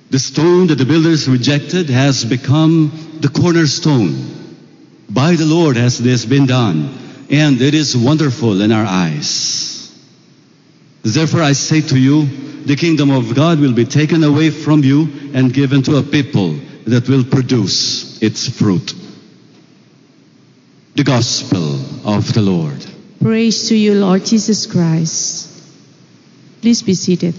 [0.10, 4.14] The stone that the builders rejected has become the cornerstone.
[5.10, 9.92] By the Lord has this been done, and it is wonderful in our eyes.
[11.04, 12.26] Therefore I say to you,
[12.66, 16.56] the kingdom of God will be taken away from you and given to a people
[16.86, 18.94] that will produce its fruit.
[20.96, 21.76] The Gospel
[22.08, 22.84] of the Lord.
[23.22, 25.52] Praise to you, Lord Jesus Christ.
[26.62, 27.36] Please be seated.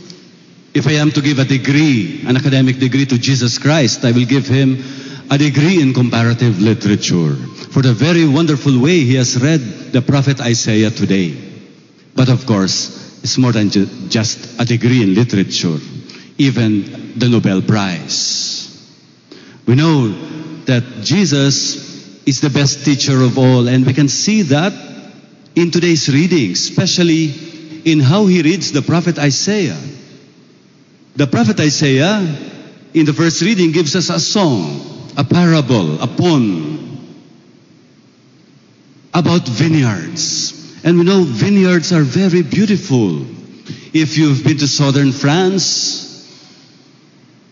[0.77, 4.27] If I am to give a degree, an academic degree to Jesus Christ, I will
[4.27, 4.77] give him
[5.31, 7.35] a degree in comparative literature
[7.73, 9.61] for the very wonderful way he has read
[9.93, 11.35] the prophet Isaiah today.
[12.15, 15.79] But of course, it's more than ju- just a degree in literature,
[16.37, 18.69] even the Nobel Prize.
[19.65, 20.09] We know
[20.67, 24.75] that Jesus is the best teacher of all, and we can see that
[25.55, 27.33] in today's reading, especially
[27.87, 29.81] in how he reads the prophet Isaiah.
[31.17, 32.19] The prophet Isaiah,
[32.93, 36.77] in the first reading, gives us a song, a parable, a poem
[39.15, 40.85] about vineyards.
[40.85, 43.23] And we know vineyards are very beautiful.
[43.95, 46.07] If you've been to southern France,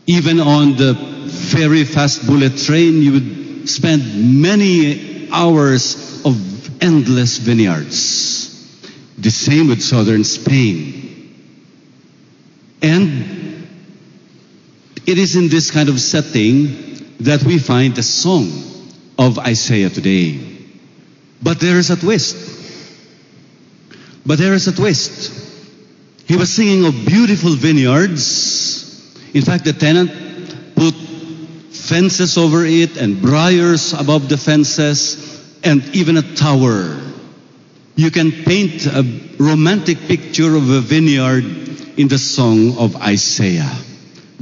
[0.06, 8.42] even on the very fast bullet train, you would spend many hours of endless vineyards.
[9.16, 11.00] The same with southern Spain.
[12.82, 13.44] And
[15.06, 18.50] it is in this kind of setting that we find the song
[19.18, 20.40] of Isaiah today.
[21.42, 22.36] But there is a twist.
[24.26, 25.32] But there is a twist.
[26.26, 29.34] He was singing of beautiful vineyards.
[29.34, 30.10] In fact, the tenant
[30.74, 30.94] put
[31.74, 36.98] fences over it and briars above the fences and even a tower.
[37.96, 39.04] You can paint a
[39.38, 41.44] romantic picture of a vineyard
[41.98, 43.70] in the song of Isaiah.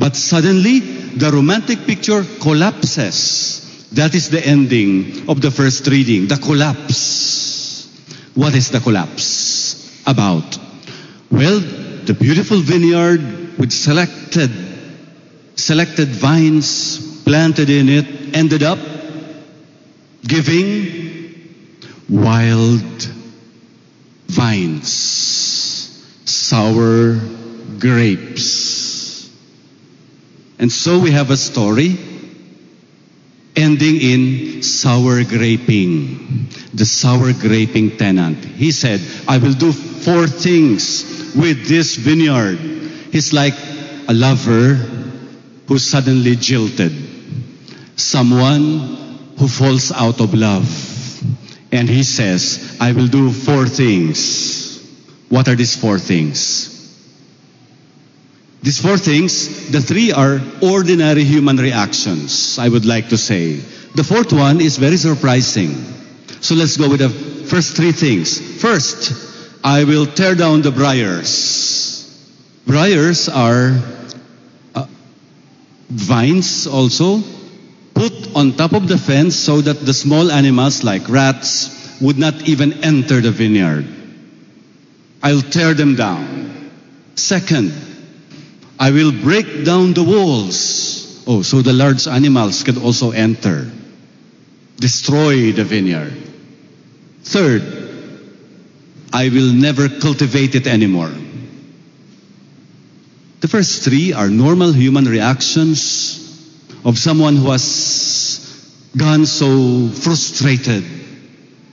[0.02, 3.86] But suddenly, the romantic picture collapses.
[3.92, 7.86] That is the ending of the first reading, the collapse.
[8.34, 10.58] What is the collapse about?
[11.30, 14.50] Well, the beautiful vineyard with selected
[15.54, 18.80] selected vines planted in it ended up
[20.26, 21.62] giving
[22.08, 23.08] wild
[24.26, 24.90] vines,
[26.24, 27.20] sour
[27.78, 28.71] grapes.
[30.62, 31.98] And so we have a story
[33.56, 36.46] ending in sour graping.
[36.72, 38.44] The sour graping tenant.
[38.44, 42.58] He said, I will do four things with this vineyard.
[43.10, 43.54] He's like
[44.06, 44.74] a lover
[45.66, 46.92] who suddenly jilted.
[47.96, 50.64] Someone who falls out of love.
[51.72, 54.78] And he says, I will do four things.
[55.28, 56.71] What are these four things?
[58.62, 63.56] These four things, the three are ordinary human reactions, I would like to say.
[63.94, 65.74] The fourth one is very surprising.
[66.40, 68.38] So let's go with the first three things.
[68.60, 69.12] First,
[69.64, 72.06] I will tear down the briars.
[72.64, 73.82] Briars are
[74.74, 74.86] uh,
[75.88, 77.18] vines also
[77.94, 82.48] put on top of the fence so that the small animals like rats would not
[82.48, 83.86] even enter the vineyard.
[85.22, 86.70] I'll tear them down.
[87.14, 87.91] Second,
[88.78, 91.24] I will break down the walls.
[91.26, 93.70] Oh, so the large animals can also enter.
[94.76, 96.12] Destroy the vineyard.
[97.22, 97.62] Third,
[99.12, 101.12] I will never cultivate it anymore.
[103.40, 106.18] The first three are normal human reactions
[106.84, 110.84] of someone who has gone so frustrated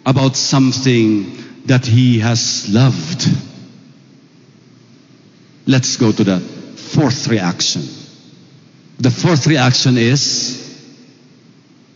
[0.06, 3.28] about something that he has loved.
[5.66, 6.59] Let's go to the
[6.94, 7.84] fourth reaction.
[9.00, 10.60] The fourth reaction is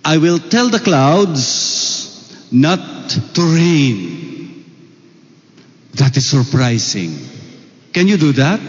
[0.06, 4.65] I will tell the clouds not to rain.
[5.95, 7.17] That is surprising.
[7.93, 8.60] Can you do that?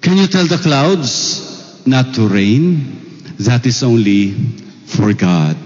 [0.00, 2.98] Can you tell the clouds not to rain?
[3.38, 4.32] That is only
[4.86, 5.56] for God.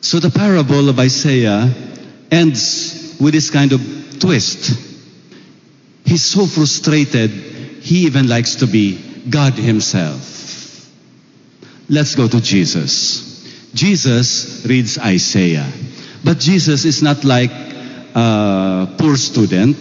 [0.00, 1.72] So the parable of Isaiah
[2.30, 3.80] ends with this kind of
[4.18, 4.78] twist.
[6.04, 7.30] He's so frustrated,
[7.84, 8.96] he even likes to be
[9.28, 10.90] God Himself.
[11.90, 13.44] Let's go to Jesus.
[13.74, 15.70] Jesus reads Isaiah.
[16.24, 17.50] But Jesus is not like
[18.14, 19.76] a poor student.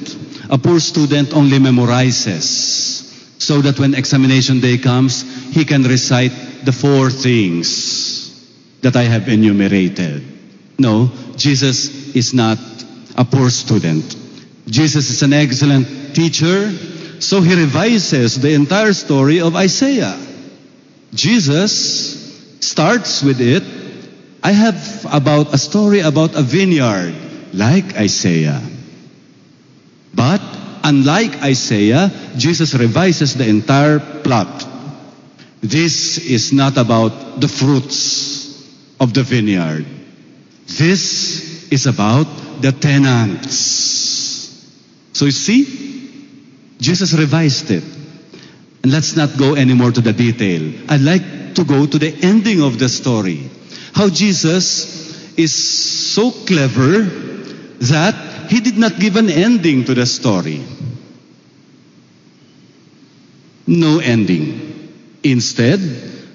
[0.49, 5.23] A poor student only memorizes so that when examination day comes,
[5.55, 6.33] he can recite
[6.65, 8.29] the four things
[8.81, 10.23] that I have enumerated.
[10.77, 12.57] No, Jesus is not
[13.15, 14.17] a poor student.
[14.67, 16.69] Jesus is an excellent teacher,
[17.23, 20.19] so he revises the entire story of Isaiah.
[21.13, 23.63] Jesus starts with it.
[24.43, 27.15] I have about a story about a vineyard
[27.53, 28.61] like Isaiah.
[30.13, 30.41] But
[30.83, 34.67] unlike Isaiah, Jesus revises the entire plot.
[35.61, 38.67] This is not about the fruits
[38.99, 39.85] of the vineyard.
[40.67, 42.27] This is about
[42.61, 43.55] the tenants.
[45.13, 45.92] So you see,
[46.83, 47.83] Jesus revised it.
[48.83, 50.73] And let's not go anymore to the detail.
[50.89, 53.49] I'd like to go to the ending of the story.
[53.93, 57.03] How Jesus is so clever
[57.87, 60.61] that he did not give an ending to the story.
[63.65, 64.91] No ending.
[65.23, 65.79] Instead,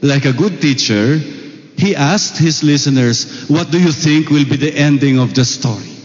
[0.01, 1.19] like a good teacher,
[1.77, 5.98] he asked his listeners, What do you think will be the ending of the story?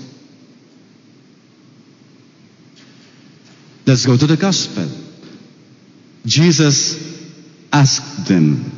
[3.85, 4.87] Let's go to the gospel.
[6.25, 6.97] Jesus
[7.71, 8.71] asked them,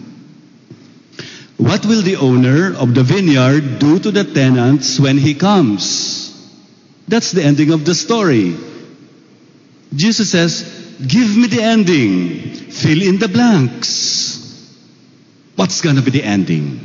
[1.58, 6.26] What will the owner of the vineyard do to the tenants when he comes?
[7.08, 8.56] That's the ending of the story.
[9.94, 12.40] Jesus says, Give me the ending.
[12.72, 14.26] Fill in the blanks.
[15.56, 16.80] What's going to be the ending?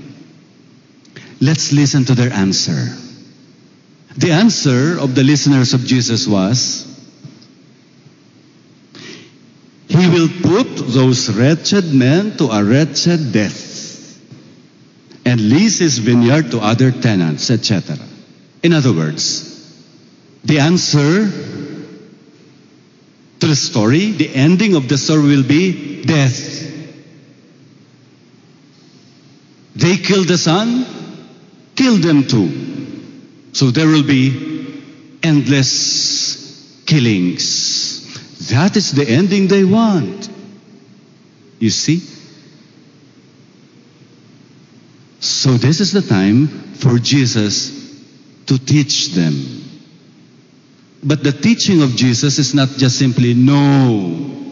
[1.40, 2.96] Let's listen to their answer.
[4.16, 6.89] The answer of the listeners of Jesus was,
[9.90, 14.20] He will put those wretched men to a wretched death
[15.26, 17.98] and lease his vineyard to other tenants, etc.
[18.62, 19.50] In other words,
[20.44, 21.26] the answer
[23.40, 26.60] to the story, the ending of the story will be death.
[29.74, 30.86] They killed the son,
[31.74, 33.50] kill them too.
[33.54, 34.82] So there will be
[35.24, 37.69] endless killings.
[38.48, 40.28] That is the ending they want.
[41.58, 42.02] You see?
[45.20, 47.78] So this is the time for Jesus
[48.46, 49.34] to teach them.
[51.02, 54.50] But the teaching of Jesus is not just simply, no,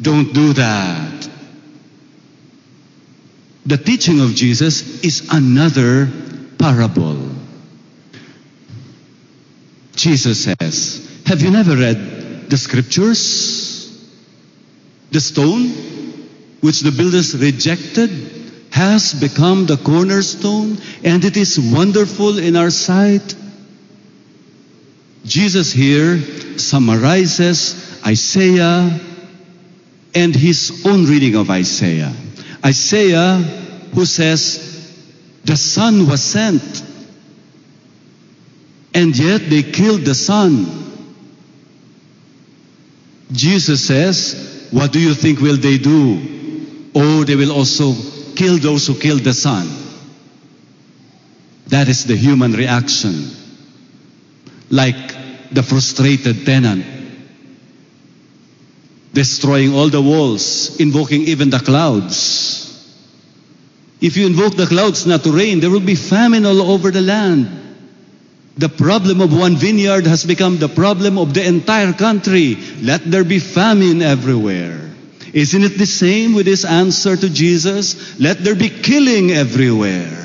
[0.00, 1.28] don't do that.
[3.66, 6.08] The teaching of Jesus is another
[6.58, 7.30] parable.
[9.96, 12.13] Jesus says, Have you never read
[12.48, 13.72] the scriptures?
[15.10, 15.68] The stone
[16.60, 18.10] which the builders rejected
[18.70, 23.34] has become the cornerstone and it is wonderful in our sight.
[25.24, 26.18] Jesus here
[26.58, 29.00] summarizes Isaiah
[30.14, 32.12] and his own reading of Isaiah.
[32.64, 33.36] Isaiah,
[33.94, 34.92] who says,
[35.44, 36.82] The Son was sent,
[38.94, 40.83] and yet they killed the Son.
[43.34, 46.90] Jesus says, What do you think will they do?
[46.94, 47.92] Oh, they will also
[48.36, 49.68] kill those who killed the Son.
[51.68, 53.30] That is the human reaction.
[54.70, 56.84] Like the frustrated tenant,
[59.12, 62.62] destroying all the walls, invoking even the clouds.
[64.00, 67.00] If you invoke the clouds not to rain, there will be famine all over the
[67.00, 67.63] land.
[68.56, 72.56] The problem of one vineyard has become the problem of the entire country.
[72.80, 74.90] Let there be famine everywhere.
[75.32, 78.20] Isn't it the same with his answer to Jesus?
[78.20, 80.20] Let there be killing everywhere.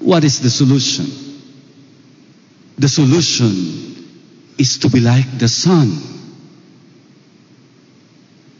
[0.00, 1.06] What is the solution?
[2.76, 3.94] The solution
[4.58, 5.96] is to be like the Son.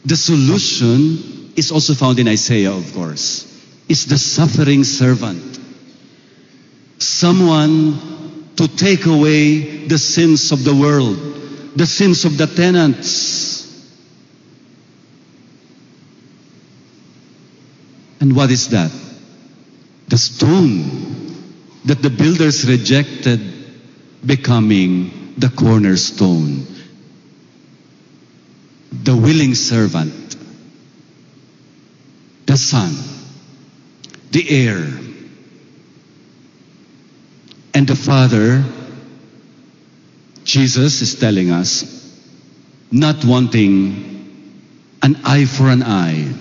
[0.05, 3.51] The solution is also found in Isaiah, of course.
[3.89, 5.64] It's the suffering servant.
[7.05, 11.19] Someone to take away the sins of the world,
[11.77, 13.93] the sins of the tenants.
[18.21, 18.91] And what is that?
[20.09, 21.45] The stone
[21.85, 23.41] that the builders rejected
[24.25, 26.67] becoming the cornerstone.
[28.91, 30.37] The willing servant,
[32.47, 32.95] the son,
[34.31, 34.87] the heir,
[37.75, 38.65] and the father,
[40.45, 41.85] Jesus is telling us,
[42.93, 44.15] not wanting
[45.03, 46.33] an eye for an eye,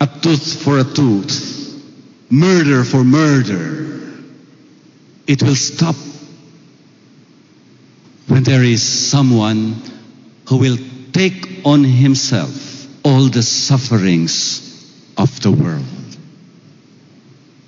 [0.00, 1.82] a tooth for a tooth,
[2.30, 4.00] murder for murder.
[5.26, 5.96] It will stop
[8.28, 9.74] when there is someone
[10.48, 10.78] who will
[11.12, 14.60] take on himself all the sufferings
[15.16, 16.03] of the world.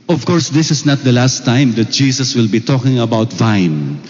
[0.09, 4.01] Of course, this is not the last time that Jesus will be talking about vine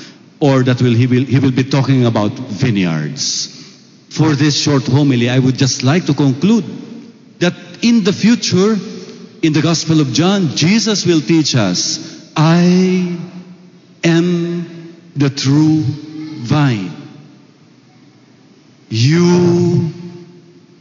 [0.40, 3.52] or that will, he, will, he will be talking about vineyards.
[4.10, 6.64] For this short homily, I would just like to conclude
[7.38, 8.76] that in the future,
[9.42, 13.18] in the Gospel of John, Jesus will teach us, I
[14.04, 15.82] am the true
[16.44, 16.92] vine.
[18.90, 19.90] You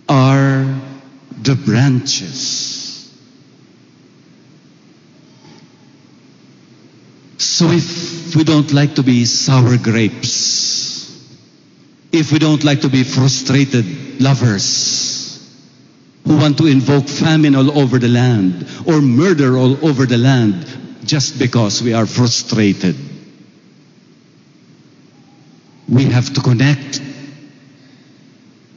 [0.10, 0.64] are
[1.42, 2.75] the branches.
[7.56, 11.26] So if we don't like to be sour grapes,
[12.12, 15.40] if we don't like to be frustrated lovers
[16.26, 20.68] who want to invoke famine all over the land or murder all over the land
[21.06, 22.98] just because we are frustrated,
[25.88, 27.02] we have to connect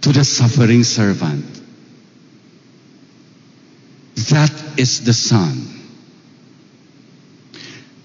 [0.02, 1.44] to the suffering servant.
[4.14, 5.77] That is the Son.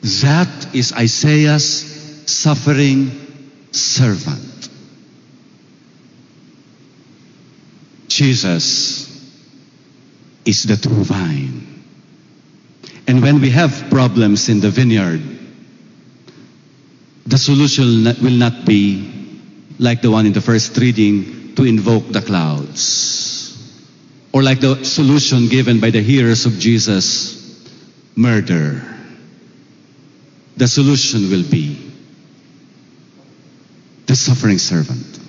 [0.03, 3.11] That is Isaiah's suffering
[3.71, 4.69] servant.
[8.09, 9.09] Jesus
[10.45, 11.83] is the true vine.
[13.07, 15.21] And when we have problems in the vineyard,
[17.25, 19.09] the solution will not be
[19.79, 23.57] like the one in the first reading to invoke the clouds,
[24.33, 27.39] or like the solution given by the hearers of Jesus
[28.15, 28.92] murder.
[30.57, 31.91] The solution will be
[34.05, 35.19] the suffering servant,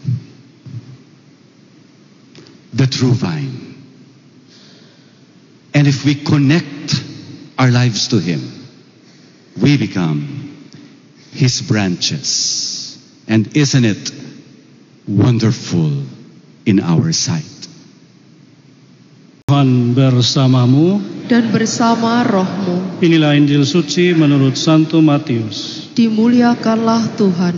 [2.72, 3.74] the true vine.
[5.72, 7.02] And if we connect
[7.58, 8.66] our lives to Him,
[9.60, 10.68] we become
[11.32, 12.98] His branches.
[13.26, 14.12] And isn't it
[15.08, 16.04] wonderful
[16.66, 17.53] in our sight?
[19.54, 21.04] Tuhan bersamamu.
[21.28, 23.00] dan bersama rohmu.
[23.04, 25.88] Inilah Injil suci menurut Santo Matius.
[25.92, 27.56] Dimuliakanlah Tuhan.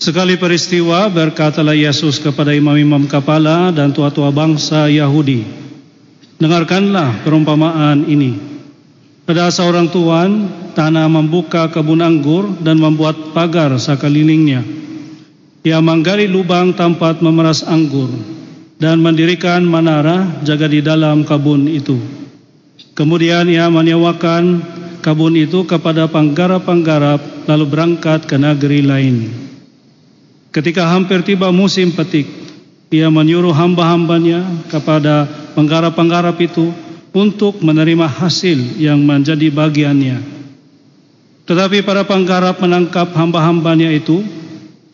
[0.00, 5.44] Sekali peristiwa berkatalah Yesus kepada imam-imam kepala dan tua-tua bangsa Yahudi,
[6.40, 8.40] Dengarkanlah perumpamaan ini.
[9.30, 14.64] Ada seorang tuan tanah membuka kebun anggur dan membuat pagar sekelilingnya.
[15.60, 18.35] Ia menggali lubang tempat memeras anggur
[18.76, 21.96] dan mendirikan menara jaga di dalam kebun itu.
[22.92, 24.60] Kemudian ia menyewakan
[25.00, 29.16] kebun itu kepada penggarap-penggarap lalu berangkat ke negeri lain.
[30.52, 32.24] Ketika hampir tiba musim petik,
[32.88, 36.72] ia menyuruh hamba-hambanya kepada penggarap-penggarap itu
[37.12, 40.20] untuk menerima hasil yang menjadi bagiannya.
[41.46, 44.20] Tetapi para penggarap menangkap hamba-hambanya itu,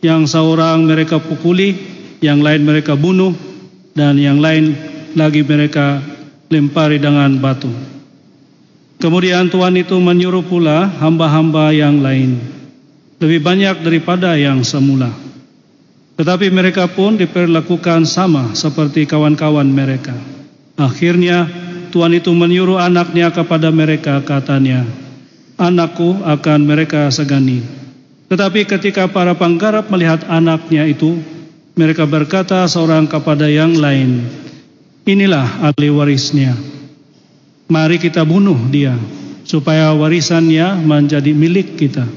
[0.03, 1.75] yang seorang mereka pukuli,
[2.19, 3.33] yang lain mereka bunuh,
[3.93, 4.73] dan yang lain
[5.13, 6.01] lagi mereka
[6.49, 7.69] lempari dengan batu.
[8.97, 12.39] Kemudian Tuhan itu menyuruh pula hamba-hamba yang lain,
[13.21, 15.11] lebih banyak daripada yang semula.
[16.13, 20.13] Tetapi mereka pun diperlakukan sama seperti kawan-kawan mereka.
[20.77, 21.49] Akhirnya
[21.89, 24.85] Tuhan itu menyuruh anaknya kepada mereka katanya,
[25.53, 27.61] Anakku akan mereka segani.
[28.29, 31.21] Tetapi ketika para penggarap melihat anaknya itu,
[31.73, 34.21] mereka berkata seorang kepada yang lain,
[35.03, 36.55] Inilah ahli warisnya.
[37.67, 38.95] Mari kita bunuh dia,
[39.43, 42.07] supaya warisannya menjadi milik kita.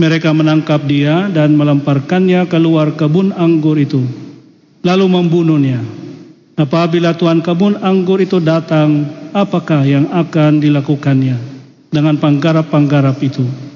[0.00, 4.00] Mereka menangkap dia dan melemparkannya keluar kebun anggur itu,
[4.80, 5.82] lalu membunuhnya.
[6.56, 9.04] Apabila tuan kebun anggur itu datang,
[9.36, 11.36] apakah yang akan dilakukannya
[11.92, 13.69] dengan penggarap-penggarap itu?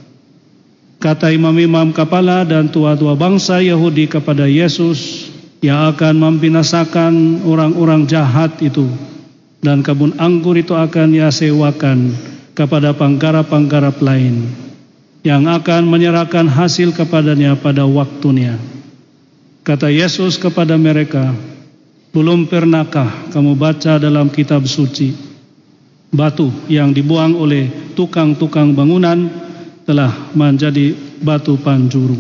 [1.05, 5.29] Kata imam-imam kepala dan tua-tua bangsa Yahudi kepada Yesus,
[5.61, 8.89] yang akan membinasakan orang-orang jahat itu
[9.65, 12.13] dan kebun anggur itu akan ia sewakan
[12.57, 14.49] kepada penggarap-penggarap lain
[15.25, 18.57] yang akan menyerahkan hasil kepadanya pada waktunya.
[19.65, 21.33] Kata Yesus kepada mereka,
[22.17, 25.13] belum pernahkah kamu baca dalam kitab suci,
[26.13, 29.44] batu yang dibuang oleh tukang-tukang bangunan
[29.85, 32.17] telah menjadi batu panjuru.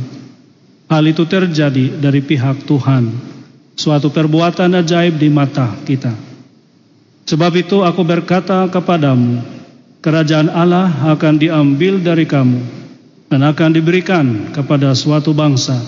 [0.88, 3.08] Hal itu terjadi dari pihak Tuhan,
[3.74, 6.12] suatu perbuatan ajaib di mata kita.
[7.24, 9.40] Sebab itu aku berkata kepadamu,
[10.04, 12.60] kerajaan Allah akan diambil dari kamu
[13.32, 15.80] dan akan diberikan kepada suatu bangsa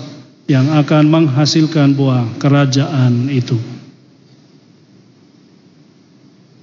[0.48, 3.60] yang akan menghasilkan buah kerajaan itu.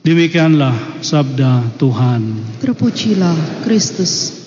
[0.04, 2.22] Demikianlah sabda Tuhan.
[2.60, 4.43] Terpujilah Kristus.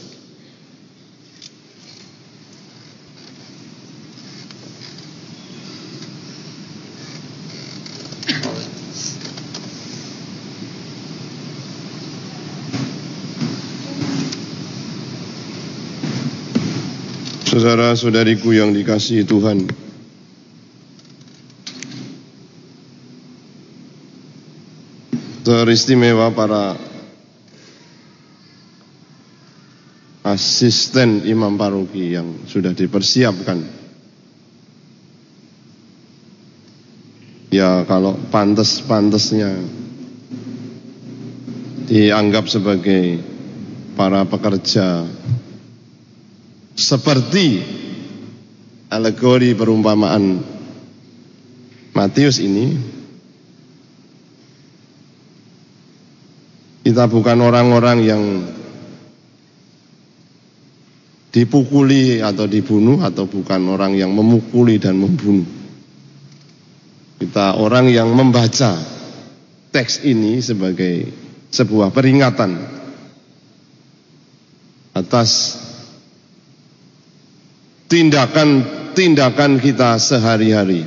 [17.57, 19.65] Saudara-saudariku yang dikasihi Tuhan.
[25.41, 26.77] Teristimewa para
[30.21, 33.65] asisten imam paroki yang sudah dipersiapkan.
[37.49, 39.65] Ya kalau pantas-pantasnya
[41.89, 43.25] dianggap sebagai
[43.97, 45.09] para pekerja
[46.77, 47.65] seperti
[48.93, 50.39] alegori perumpamaan
[51.97, 52.77] Matius ini
[56.85, 58.23] kita bukan orang-orang yang
[61.35, 65.45] dipukuli atau dibunuh atau bukan orang yang memukuli dan membunuh.
[67.17, 68.77] Kita orang yang membaca
[69.73, 71.13] teks ini sebagai
[71.53, 72.57] sebuah peringatan
[74.97, 75.61] atas
[77.87, 80.83] tindakan-tindakan kita sehari-hari.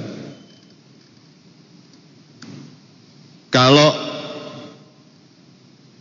[3.50, 3.90] Kalau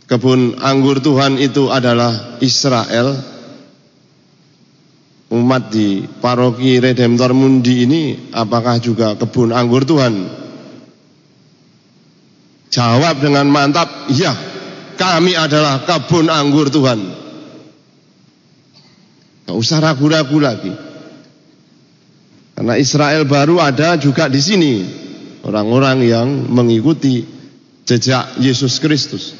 [0.05, 3.17] kebun anggur Tuhan itu adalah Israel,
[5.33, 8.01] umat di paroki Redemptor Mundi ini
[8.33, 10.37] apakah juga kebun anggur Tuhan?
[12.69, 14.29] Jawab dengan mantap, iya,
[14.93, 17.01] kami adalah kebun anggur Tuhan.
[19.49, 20.88] Gak usah ragu-ragu lagi.
[22.59, 24.83] Karena Israel baru ada juga di sini.
[25.47, 27.23] Orang-orang yang mengikuti
[27.87, 29.31] jejak Yesus Kristus.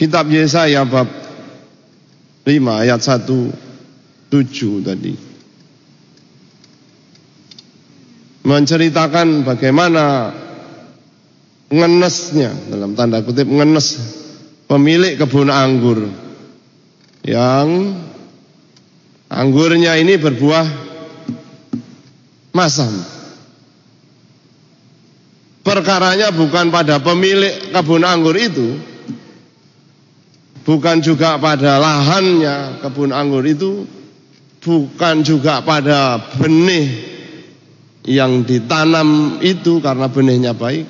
[0.00, 1.04] Kitab Yesaya bab
[2.48, 5.12] 5 ayat 1 7 tadi.
[8.48, 10.32] Menceritakan bagaimana
[11.68, 14.00] ngenesnya dalam tanda kutip ngenes
[14.64, 16.23] pemilik kebun anggur
[17.24, 17.96] yang
[19.32, 20.66] anggurnya ini berbuah
[22.52, 22.92] masam.
[25.64, 28.76] Perkaranya bukan pada pemilik kebun anggur itu,
[30.68, 33.88] bukan juga pada lahannya kebun anggur itu,
[34.60, 37.16] bukan juga pada benih
[38.04, 40.84] yang ditanam itu karena benihnya baik.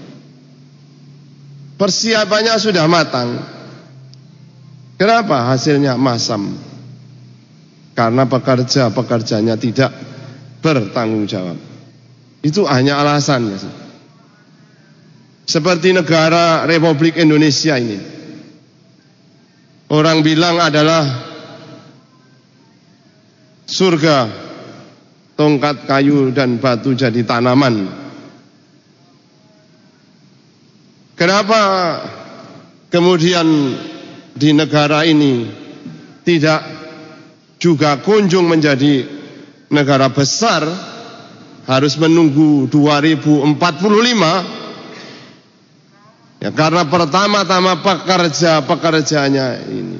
[1.79, 3.54] Persiapannya sudah matang.
[4.95, 6.55] Kenapa hasilnya masam?
[7.95, 9.91] Karena pekerja-pekerjanya tidak
[10.63, 11.59] bertanggung jawab.
[12.43, 13.59] Itu hanya alasannya.
[15.45, 17.99] Seperti negara Republik Indonesia ini.
[19.93, 21.05] Orang bilang adalah
[23.69, 24.19] surga,
[25.39, 27.87] tongkat kayu dan batu jadi tanaman.
[31.15, 31.61] Kenapa
[32.91, 33.47] kemudian
[34.35, 35.47] di negara ini
[36.27, 36.61] tidak
[37.63, 39.07] juga kunjung menjadi
[39.71, 40.67] negara besar
[41.65, 44.65] harus menunggu 2045
[46.45, 49.97] Ya karena pertama-tama pekerja-pekerjanya ini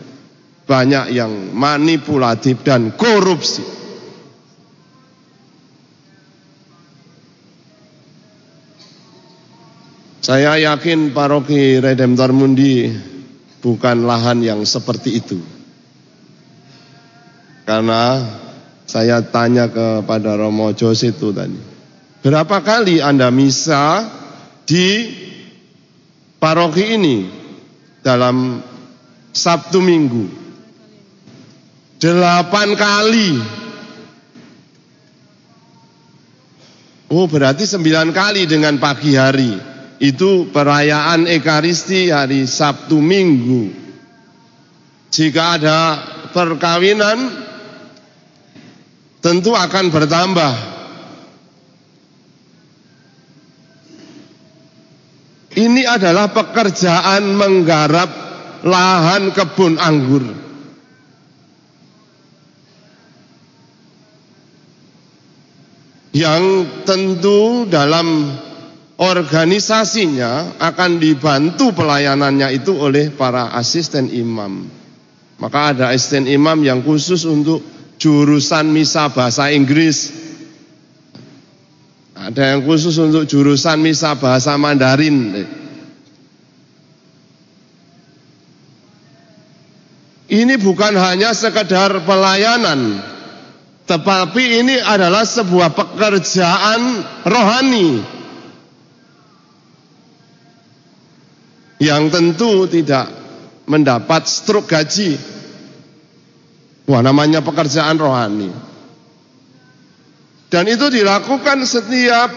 [0.69, 3.65] banyak yang manipulatif dan korupsi.
[10.21, 12.93] Saya yakin paroki Redemptor Mundi
[13.65, 15.41] bukan lahan yang seperti itu.
[17.65, 18.21] Karena
[18.85, 21.57] saya tanya kepada Romo Jose itu tadi.
[22.21, 24.05] Berapa kali Anda misa
[24.69, 25.09] di
[26.37, 27.25] paroki ini
[28.05, 28.61] dalam
[29.33, 30.45] Sabtu Minggu.
[31.97, 33.31] Delapan kali.
[37.09, 39.74] Oh berarti sembilan kali dengan pagi hari.
[40.03, 43.71] Itu perayaan Ekaristi hari Sabtu Minggu.
[45.15, 45.79] Jika ada
[46.35, 47.19] perkawinan
[49.23, 50.75] tentu akan bertambah
[55.55, 58.11] Ini adalah pekerjaan menggarap
[58.67, 60.27] lahan kebun anggur.
[66.11, 66.45] Yang
[66.83, 68.35] tentu dalam
[68.99, 74.71] organisasinya akan dibantu pelayanannya itu oleh para asisten imam.
[75.43, 77.59] Maka ada asisten imam yang khusus untuk
[77.99, 80.15] jurusan misa bahasa Inggris,
[82.15, 85.43] ada yang khusus untuk jurusan misa bahasa Mandarin.
[90.25, 92.99] Ini bukan hanya sekedar pelayanan,
[93.87, 96.81] tetapi ini adalah sebuah pekerjaan
[97.23, 98.14] rohani
[101.85, 103.13] yang tentu tidak
[103.69, 105.21] mendapat struk gaji.
[106.89, 108.53] Wah, namanya pekerjaan rohani.
[110.49, 112.31] Dan itu dilakukan setiap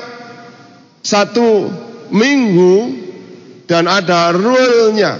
[1.03, 1.69] satu
[2.11, 2.75] minggu
[3.67, 5.19] dan ada rule-nya,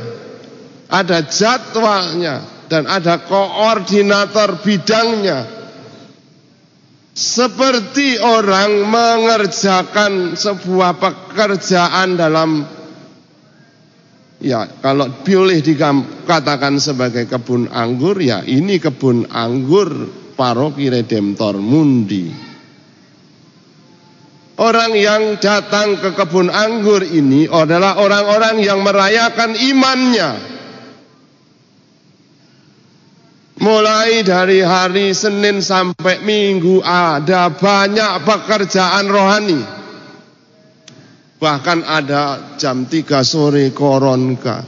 [0.88, 5.59] ada jadwalnya dan ada koordinator bidangnya.
[7.17, 12.76] Seperti orang mengerjakan sebuah pekerjaan dalam
[14.41, 19.89] ya kalau boleh dikatakan sebagai kebun anggur ya ini kebun anggur
[20.38, 22.45] paroki Redemptor Mundi.
[24.57, 30.31] Orang yang datang ke kebun anggur ini adalah orang-orang yang merayakan imannya.
[33.57, 39.76] Mulai dari hari Senin sampai Minggu ada banyak pekerjaan rohani.
[41.38, 44.65] Bahkan ada jam 3 sore koronka.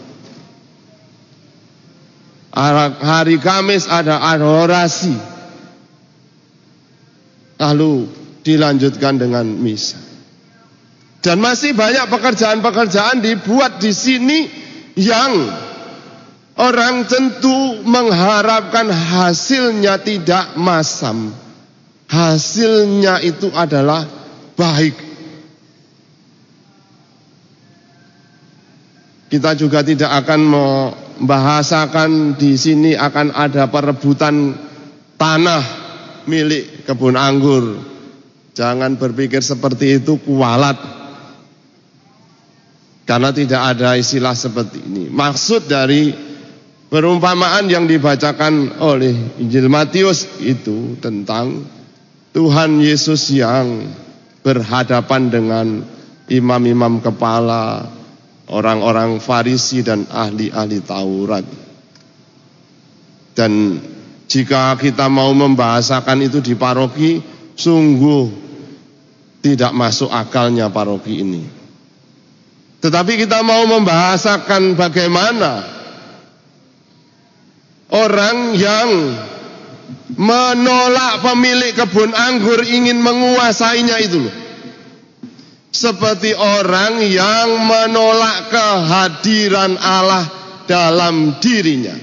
[3.02, 5.18] Hari Kamis ada adorasi.
[7.58, 7.94] Lalu
[8.46, 9.98] dilanjutkan dengan misa.
[11.20, 14.40] Dan masih banyak pekerjaan-pekerjaan dibuat di sini
[14.96, 15.52] yang
[16.56, 21.36] orang tentu mengharapkan hasilnya tidak masam.
[22.08, 24.08] Hasilnya itu adalah
[24.56, 25.09] baik.
[29.30, 34.58] Kita juga tidak akan membahasakan di sini akan ada perebutan
[35.22, 35.64] tanah
[36.26, 37.90] milik kebun anggur
[38.60, 40.76] Jangan berpikir seperti itu kualat.
[43.08, 45.08] Karena tidak ada istilah seperti ini.
[45.08, 46.12] Maksud dari
[46.92, 51.64] perumpamaan yang dibacakan oleh Injil Matius itu tentang
[52.36, 53.88] Tuhan Yesus yang
[54.44, 55.68] berhadapan dengan
[56.28, 57.88] imam-imam kepala,
[58.50, 61.46] orang-orang Farisi dan ahli-ahli Taurat.
[63.38, 63.80] Dan
[64.30, 67.18] Jika kita mau membahasakan itu di paroki,
[67.58, 68.30] sungguh
[69.42, 71.42] tidak masuk akalnya paroki ini.
[72.78, 75.66] Tetapi kita mau membahasakan bagaimana
[77.90, 78.90] orang yang
[80.14, 84.36] menolak pemilik kebun anggur ingin menguasainya itu loh.
[85.80, 90.28] Seperti orang yang menolak kehadiran Allah
[90.68, 91.96] dalam dirinya.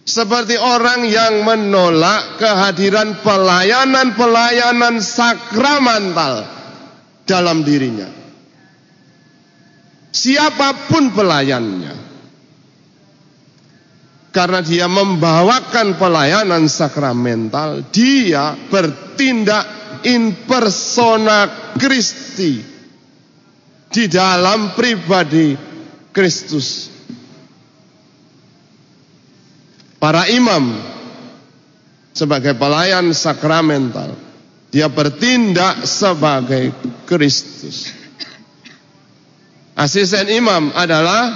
[0.00, 6.48] Seperti orang yang menolak kehadiran pelayanan-pelayanan sakramental
[7.28, 8.08] dalam dirinya.
[10.08, 11.94] Siapa pun pelayannya,
[14.32, 21.44] karena dia membawakan pelayanan sakramental, dia bertindak in persona
[21.76, 22.75] Christi
[23.90, 25.54] di dalam pribadi
[26.10, 26.96] Kristus.
[30.06, 30.76] para imam
[32.14, 34.14] sebagai pelayan sakramental.
[34.70, 36.70] Dia bertindak sebagai
[37.08, 37.90] Kristus.
[39.76, 41.32] Asisten imam adalah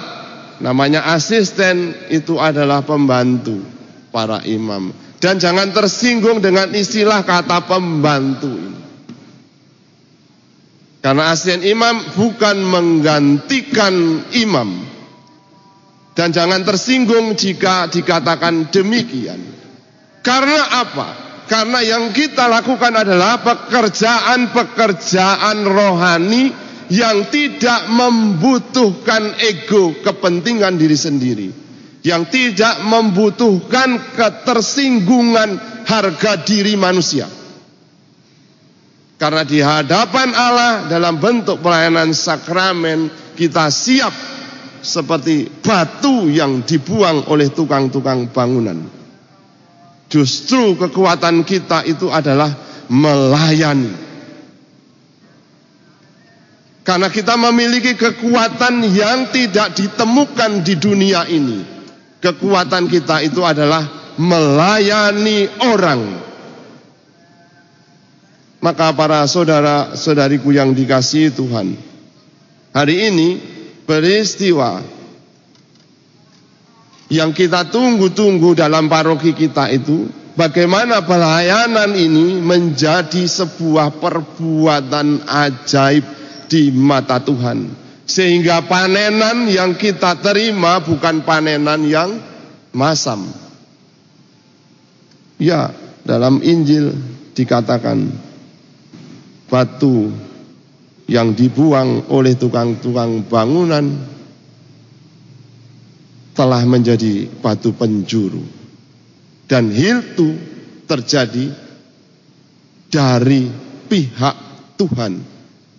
[0.62, 3.59] namanya asisten itu adalah pembantu
[4.14, 4.92] para imam.
[5.20, 8.80] Dan jangan tersinggung dengan istilah kata pembantu ini.
[11.01, 14.84] Karena asisten imam bukan menggantikan imam,
[16.12, 19.40] dan jangan tersinggung jika dikatakan demikian.
[20.20, 21.09] Karena apa?
[21.48, 26.53] Karena yang kita lakukan adalah pekerjaan-pekerjaan rohani
[26.92, 31.48] yang tidak membutuhkan ego kepentingan diri sendiri.
[32.05, 35.57] Yang tidak membutuhkan ketersinggungan
[35.88, 37.39] harga diri manusia.
[39.21, 44.16] Karena di hadapan Allah dalam bentuk pelayanan sakramen kita siap
[44.81, 48.81] seperti batu yang dibuang oleh tukang-tukang bangunan.
[50.09, 52.49] Justru kekuatan kita itu adalah
[52.89, 53.93] melayani.
[56.81, 61.61] Karena kita memiliki kekuatan yang tidak ditemukan di dunia ini.
[62.25, 63.85] Kekuatan kita itu adalah
[64.16, 66.30] melayani orang.
[68.61, 71.81] Maka para saudara-saudariku yang dikasihi Tuhan,
[72.77, 73.29] hari ini
[73.89, 74.85] peristiwa
[77.09, 80.07] yang kita tunggu-tunggu dalam paroki kita itu
[80.37, 86.05] bagaimana pelayanan ini menjadi sebuah perbuatan ajaib
[86.47, 87.89] di mata Tuhan.
[88.05, 92.11] Sehingga panenan yang kita terima bukan panenan yang
[92.77, 93.25] masam.
[95.41, 95.73] Ya
[96.05, 96.93] dalam Injil
[97.33, 98.30] dikatakan
[99.51, 100.09] batu
[101.11, 103.84] yang dibuang oleh tukang-tukang bangunan
[106.38, 108.40] telah menjadi batu penjuru.
[109.51, 110.38] Dan itu
[110.86, 111.51] terjadi
[112.86, 113.51] dari
[113.90, 114.36] pihak
[114.78, 115.18] Tuhan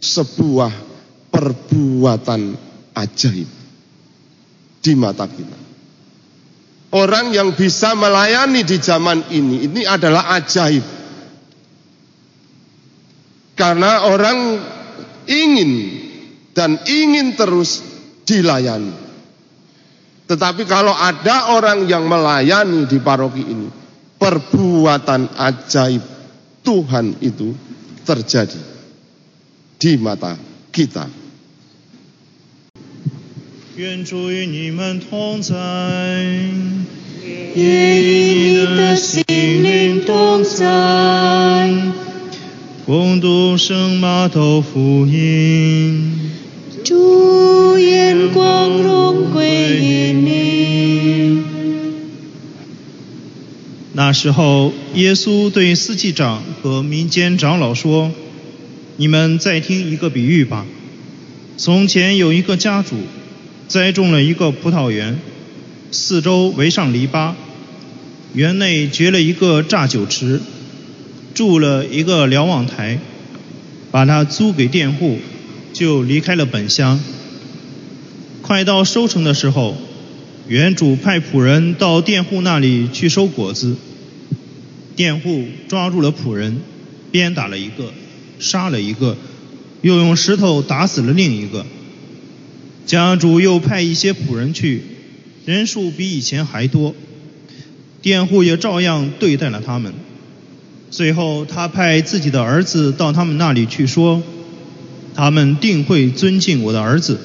[0.03, 0.73] sebuah
[1.31, 2.41] perbuatan
[2.91, 3.49] ajaib
[4.83, 5.59] di mata kita.
[6.91, 10.83] Orang yang bisa melayani di zaman ini, ini adalah ajaib.
[13.60, 14.38] Karena orang
[15.24, 15.72] ingin
[16.52, 17.80] dan ingin terus
[18.28, 18.92] dilayani.
[20.26, 23.68] Tetapi kalau ada orang yang melayani di paroki ini,
[24.18, 26.02] perbuatan ajaib
[26.66, 27.54] Tuhan itu
[28.02, 28.60] terjadi
[29.78, 30.34] di mata
[30.74, 31.06] kita.
[33.76, 35.54] 愿主与你们同在，
[37.54, 40.66] 也与你的心灵同在。
[42.91, 46.11] 共读圣马窦福音。
[46.83, 51.41] 主眼光荣归于你。
[53.93, 58.11] 那时候，耶稣对司祭长和民间长老说
[58.99, 60.65] ：“你们再听一个比喻吧。
[61.55, 62.97] 从前有一个家主，
[63.69, 65.17] 栽种了一个葡萄园，
[65.91, 67.35] 四周围上篱笆，
[68.33, 70.41] 园内掘了一个榨酒池。”
[71.33, 72.99] 筑了一个瞭望台，
[73.91, 75.19] 把它租给佃户，
[75.73, 76.99] 就离开了本乡。
[78.41, 79.77] 快到收成的时候，
[80.47, 83.75] 原主派仆人到佃户那里去收果子。
[84.95, 86.57] 佃户抓住了仆人，
[87.11, 87.93] 鞭打了一个，
[88.39, 89.17] 杀了一个，
[89.81, 91.65] 又用石头打死了另一个。
[92.85, 94.81] 家主又派一些仆人去，
[95.45, 96.93] 人数比以前还多，
[98.01, 99.93] 佃户也照样对待了他们。
[100.91, 104.21] 最后，他派自己的儿子到他们那里去说
[105.15, 107.17] ：“他们定会尊敬我的儿子。”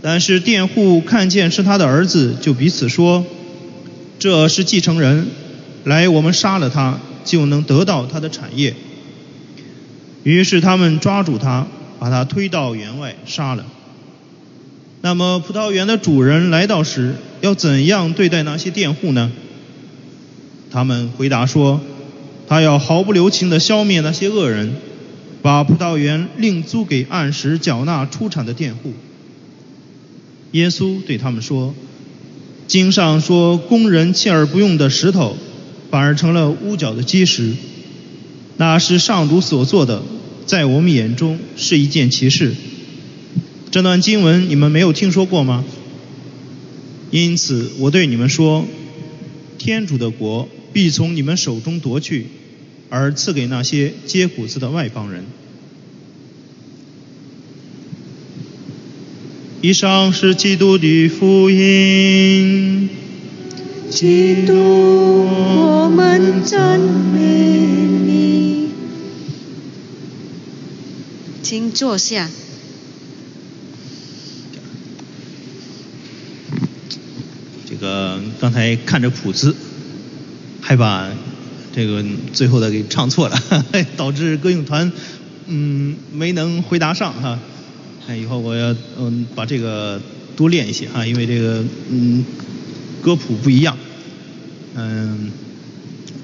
[0.00, 3.26] 但是佃户看见是他的儿子，就彼此说
[4.18, 5.26] ：“这是继承人，
[5.84, 8.74] 来，我们杀了他，就能得到他的产业。”
[10.24, 11.66] 于是他们抓住他，
[11.98, 13.66] 把他推到园外杀了。
[15.02, 19.30] 那么葡萄园的主人来到时，要怎样对待那些佃户呢？
[20.70, 21.80] 他们回答说
[22.50, 24.74] ：“他要毫不留情地消灭那些恶人，
[25.40, 28.92] 把葡萄园另租给按时缴纳出产的佃户。”
[30.50, 31.76] 耶稣对他们说
[32.66, 35.36] ：“经上说，工人弃而不用的石头，
[35.92, 37.52] 反而成了屋角的基石。
[38.56, 40.02] 那是上主所做的，
[40.44, 42.52] 在我们眼中是一件奇事。”
[43.70, 45.64] 这段经文你们没有听说过吗？
[47.12, 48.66] 因此我对你们说，
[49.56, 52.26] 天主的国必从你们手中夺去，
[52.90, 55.24] 而赐给那些接谷子的外邦人。
[59.62, 62.88] 以上是基督的福音。
[63.90, 68.70] 基督，我们赞美你。
[71.42, 72.28] 请坐下。
[77.68, 79.54] 这个刚才看着谱子，
[80.60, 81.10] 还把
[81.74, 83.42] 这个最后的给唱错了，
[83.96, 84.90] 导致歌咏团
[85.46, 87.38] 嗯没能回答上哈。
[88.08, 90.00] 那以后我要嗯把这个
[90.36, 92.24] 多练一些哈，因为这个嗯
[93.02, 93.76] 歌谱不一样。
[94.74, 95.30] 嗯，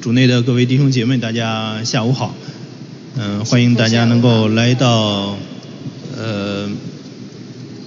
[0.01, 2.35] 主内的各位弟兄姐妹，大家下午好。
[3.17, 5.37] 嗯，欢迎大家能够来到
[6.17, 6.69] 呃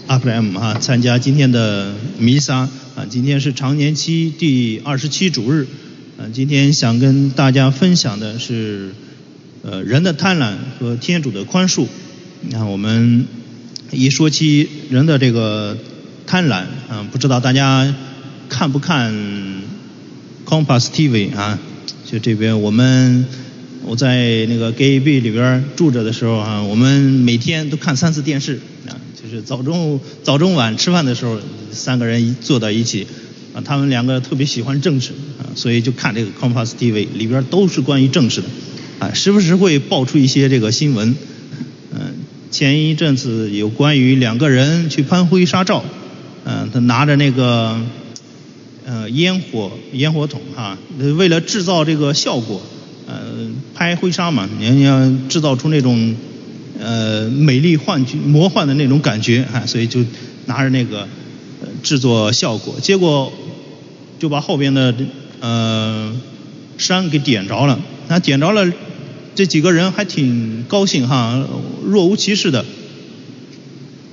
[0.07, 2.69] 阿普莱 M 哈参加今天的弥撒。
[2.95, 5.67] 啊，今天是常年期第二十七主日。
[6.19, 8.89] 啊，今天想跟大家分享的是，
[9.63, 11.87] 呃，人的贪婪和天主的宽恕。
[12.41, 13.25] 你看，我们
[13.91, 15.77] 一说起人的这个
[16.27, 17.95] 贪婪，啊，不知道大家
[18.49, 19.13] 看不看
[20.45, 21.57] Compass TV 啊？
[22.05, 23.25] 就这边我们
[23.85, 28.59] 我在那个 GAB 里边住着的时候啊，我们每天都看三次电视
[28.89, 31.39] 啊，就是早中早中晚吃饭的时候。
[31.71, 33.05] 三个人坐到一起，
[33.51, 38.47] 啊，他们两个特别喜欢政治，啊，所以就看这个 Compass TV 里边都是关于政治的，
[38.99, 41.15] 啊，时不时会爆出一些这个新闻，
[41.91, 42.13] 嗯，
[42.51, 45.83] 前一阵子有关于两个人去拍婚纱照，
[46.45, 47.81] 嗯，他拿着那个，
[48.85, 50.77] 呃，烟火烟火筒啊，
[51.17, 52.61] 为了制造这个效果，
[53.07, 56.15] 呃，拍婚纱嘛，你要制造出那种，
[56.79, 60.05] 呃，美丽幻觉、魔幻的那种感觉，啊，所以就
[60.45, 61.07] 拿着那个。
[61.81, 63.31] 制作效果，结果
[64.19, 64.93] 就把后边的
[65.39, 66.13] 呃
[66.77, 67.79] 山给点着了。
[68.07, 68.71] 那点着了，
[69.35, 71.45] 这几个人还挺高兴哈，
[71.83, 72.65] 若无其事的。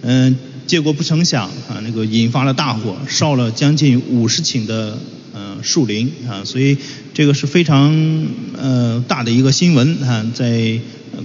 [0.03, 0.37] 嗯，
[0.67, 4.99] 结果不成想啊，那个引发了大火，烧了将近五十顷的
[5.35, 6.77] 呃树林啊，所以
[7.13, 10.79] 这个是非常呃大的一个新闻啊，在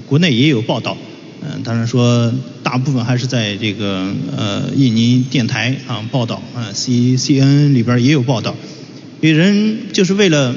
[0.08, 0.98] 国内也有报道。
[1.44, 2.32] 嗯，当然说，
[2.62, 8.56] 大部分还是在这个呃印尼电台啊报道啊，C C N 里边也有报道。
[9.22, 10.56] 有人就是为了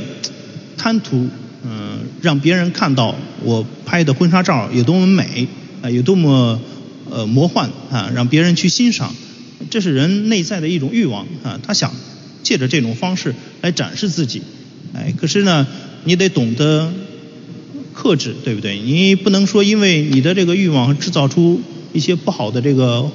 [0.76, 1.28] 贪图
[1.64, 5.48] 嗯让别人看到我拍的婚纱照有多么美
[5.80, 6.60] 啊，有多么
[7.10, 9.14] 呃魔幻啊，让别人去欣赏，
[9.70, 11.94] 这是人内在的一种欲望啊，他想
[12.42, 14.42] 借着这种方式来展示自己。
[14.92, 15.66] 哎，可是呢，
[16.04, 16.92] 你得懂得。
[17.94, 18.78] 克制，对不对？
[18.78, 21.60] 你不能说因为你的这个欲望制造出
[21.92, 23.10] 一些不好的这个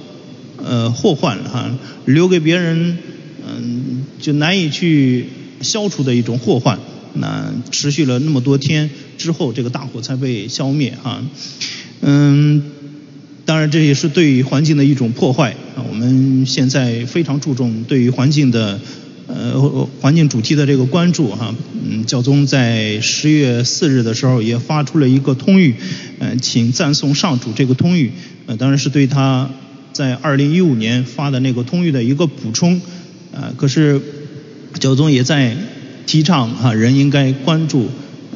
[0.58, 1.70] 呃祸患哈，
[2.06, 2.98] 留给别人
[3.46, 5.26] 嗯就难以去
[5.62, 6.80] 消除的一种祸患。
[7.14, 11.22] 那持续了那么多天之后，这个大火才被消灭哈。
[12.02, 12.64] 嗯，
[13.46, 15.84] 当然这也是对环境的一种破坏啊。
[15.90, 18.80] 我们现在非常注重对于环境的。
[19.32, 21.54] 呃，环境主题的这个关注哈，
[21.88, 25.76] 嗯，教宗在十月四日的时候也发出了一个通谕，
[26.18, 28.10] 嗯，请赞颂上主这个通谕，
[28.48, 29.48] 呃，当然是对他
[29.94, 32.82] 在二零一五年发的那个通谕的一个补充，
[33.32, 34.02] 呃，可是
[34.80, 35.56] 教宗也在
[36.08, 37.88] 提倡哈，人应该关注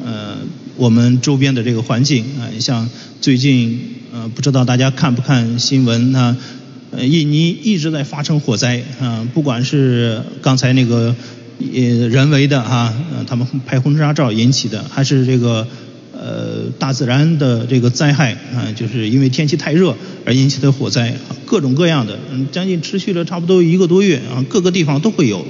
[0.04, 0.36] 呃
[0.76, 2.88] 我们周边的这个环境啊，像
[3.20, 3.80] 最近
[4.12, 6.36] 呃，不知道大家看不看新闻啊？
[7.00, 11.14] 印尼一直在发生火灾啊，不管是刚才那个
[11.58, 12.94] 呃人为的哈，
[13.26, 15.66] 他们拍婚纱照引起的，还是这个
[16.12, 21.14] 呃大自然的这个灾害啊，就是因为天气太热而引起的火灾，
[21.44, 25.46] 各种各样的，嗯，将近持续了差不多一个多月啊，各个地方都会有。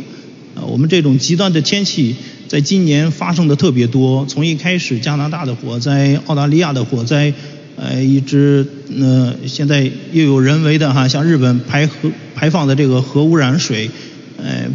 [0.55, 2.15] 啊，我们这种极端的天气
[2.47, 7.33] 在今年发生的特别多，从一开始加拿大的火灾、澳大利亚的火灾。
[7.77, 8.67] 呃，一直
[9.01, 13.91] 呃，现在又有人为的哈，像日本排核排放的这个核污染水，
[14.37, 14.69] 呃，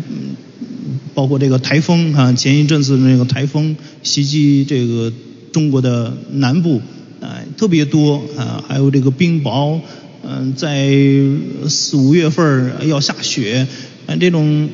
[1.13, 5.11] 包括这个台风啊，前一阵子那个台风袭击这个
[5.51, 6.81] 中国的南部，
[7.21, 9.79] 啊，特别多啊，还有这个冰雹，
[10.23, 10.89] 嗯，在
[11.69, 13.65] 四五月份要下雪，
[14.07, 14.69] 啊，这种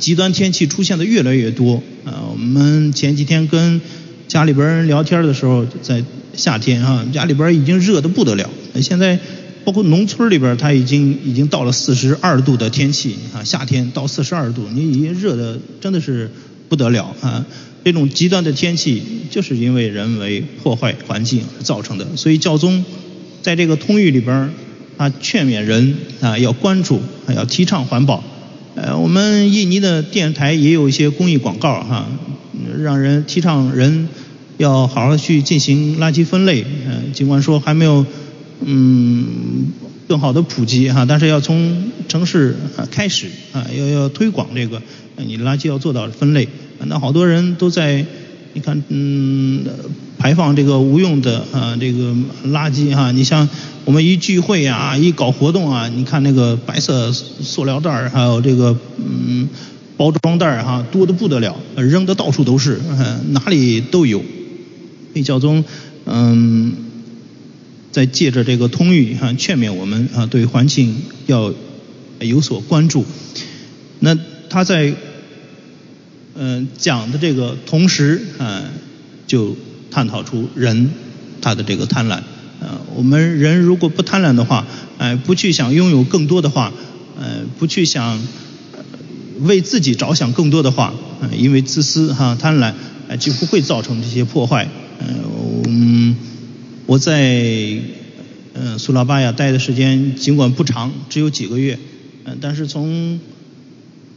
[0.00, 2.26] 极端天气出现的越来越多啊。
[2.32, 3.80] 我们前几天跟
[4.26, 6.02] 家里边人聊天的时候，在
[6.34, 8.48] 夏天啊，家里边已经热的不得了，
[8.80, 9.18] 现在。
[9.64, 16.28] 包括农村里边，它已经已经到了四十二度的天气啊，夏天到四十二度，你已经热的真的是
[16.68, 17.46] 不得了啊！
[17.84, 22.04] 这种极端的天气就是因为人为破坏环境造成的。
[22.16, 22.84] 所以教宗
[23.40, 24.50] 在这个通谕里边，
[24.98, 27.00] 他劝勉人啊要关注，
[27.32, 28.24] 要提倡环保。
[28.74, 32.08] 呃，我们印尼的电台也有一些公益广告哈，
[32.82, 34.08] 让人提倡人
[34.58, 36.64] 要好好去进行垃圾分类。
[36.86, 38.04] 嗯，尽管说还没有。
[38.64, 39.26] 嗯，
[40.06, 42.54] 更好的普及哈，但是要从城市
[42.92, 44.80] 开始啊，要要推广这个，
[45.16, 46.46] 你垃圾要做到分类。
[46.86, 48.06] 那好多人都在，
[48.52, 49.64] 你看，嗯，
[50.16, 52.14] 排放这个无用的啊这个
[52.46, 53.10] 垃圾哈。
[53.10, 53.48] 你像
[53.84, 59.48] 我们一聚会啊，一搞活动啊，你看那个白色塑料袋儿还有这个嗯
[59.96, 62.80] 包装袋儿哈，多的不得了，扔的到处都是，
[63.30, 64.22] 哪里都有。
[65.12, 65.64] 那教宗
[66.06, 66.76] 嗯。
[67.92, 70.96] 在借着这个通谕哈，劝勉我们啊，对环境
[71.26, 71.52] 要
[72.20, 73.04] 有所关注。
[74.00, 74.94] 那他在
[76.34, 78.64] 嗯讲的这个同时啊，
[79.26, 79.54] 就
[79.90, 80.88] 探讨出人
[81.42, 82.12] 他的这个贪婪
[82.62, 82.80] 啊。
[82.94, 86.72] 我们人如果不贪婪的话，哎，不去想拥有更多的话，
[87.20, 88.18] 呃，不去想
[89.40, 90.94] 为自己着想更多的话，
[91.36, 92.72] 因为自私哈贪婪，
[93.18, 94.66] 就不会造成这些破坏。
[95.66, 96.16] 嗯。
[96.86, 97.78] 我在
[98.54, 101.78] 嗯苏拉巴雅待的时间尽管不长，只有几个月，
[102.24, 103.18] 嗯，但是从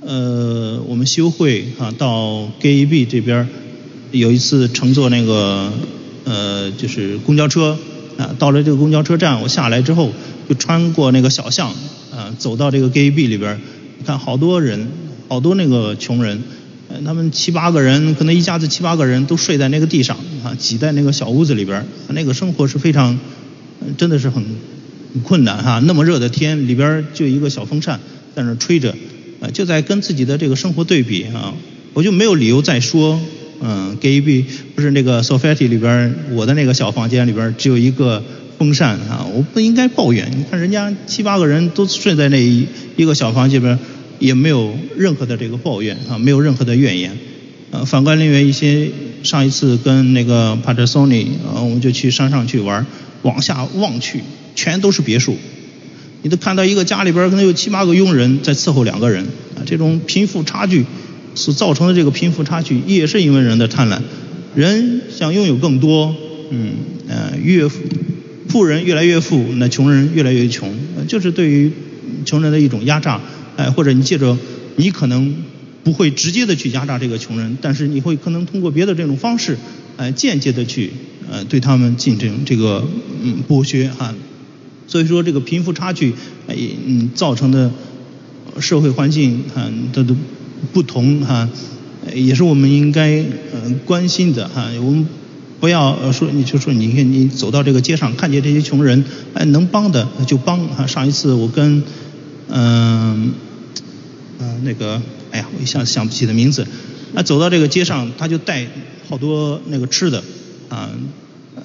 [0.01, 3.47] 呃我们修会啊到 GAB 这边，
[4.11, 5.71] 有一次乘坐那个
[6.25, 7.77] 呃就是公交车
[8.17, 10.11] 啊，到了这个公交车站，我下来之后
[10.49, 11.69] 就穿过那个小巷
[12.11, 13.61] 啊，走到这个 GAB 里边，
[14.05, 14.89] 看好多人，
[15.29, 16.41] 好多那个穷人。
[17.03, 23.19] 他们七八个人，可能一家子七八个人都睡在那个地上啊，挤在那个小屋子里边那个生活是非常，
[23.97, 24.43] 真的是很
[25.23, 25.79] 困难哈。
[25.85, 27.99] 那么热的天，里边就一个小风扇
[28.35, 28.95] 在那吹着，
[29.41, 31.53] 啊，就在跟自己的这个生活对比啊。
[31.93, 33.19] 我就没有理由再说，
[33.61, 38.21] 嗯，给一笔不是那个 Sofety 里边，我的那个小房间里边只有一个
[38.57, 40.29] 风扇啊，我不应该抱怨。
[40.37, 42.67] 你看人家七八个人都睡在那一
[42.97, 43.79] 一个小房间里边。
[44.19, 47.17] 也没有任何的这个抱怨啊，没有任何的怨言。
[47.71, 48.89] 呃，反观另外一些，
[49.23, 52.85] 上一次跟那个帕特索尼，啊，我们就去山上去玩，
[53.23, 54.21] 往下望去，
[54.55, 55.37] 全都是别墅。
[56.21, 60.85] 你都看到一个家里边可能有七八个佣人在伺候两个人，啊，这种贫富差距
[61.33, 63.99] 所造成的这个贫富差距，也是因为人的贪婪。
[64.55, 66.15] 人想拥有更多，
[66.51, 66.73] 嗯，
[67.09, 67.67] 呃，越
[68.47, 70.73] 富人越来越富，那穷人越来越穷，
[71.07, 71.71] 就是对于
[72.25, 73.19] 穷人的一种压榨。
[73.57, 74.37] 哎，或者你借着，
[74.75, 75.33] 你可能
[75.83, 79.57] 不会直接的去压榨这个穷人，但是你会可能通过别的这种方式，
[79.97, 80.91] 哎，间接的去
[81.31, 82.83] 呃对他们进行这个
[83.23, 84.13] 嗯剥削哈。
[84.87, 86.13] 所以说这个贫富差距
[86.47, 87.71] 哎嗯造成的
[88.59, 90.15] 社会环境哈的的
[90.73, 91.49] 不同哈，
[92.13, 94.67] 也是我们应该嗯关心的哈。
[94.79, 95.07] 我们
[95.59, 99.03] 不要说你就说你看你走到这个街上看见这些穷人，
[99.33, 100.85] 哎能帮的就帮哈。
[100.85, 101.81] 上一次我跟
[102.47, 103.33] 嗯，
[104.37, 106.67] 呃，那个，哎呀，我一下想不起的名字。
[107.13, 108.67] 那走到这个街上，他就带
[109.07, 110.21] 好多那个吃的，
[110.69, 110.89] 啊，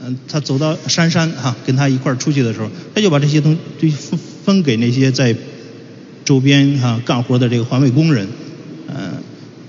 [0.04, 5.34] 嗯，他走到珊珊哈，跟他一块儿出去的时候，他就把这些东就分分给那些在
[6.24, 8.28] 周边哈干活的这个环卫工人，
[8.88, 9.22] 嗯，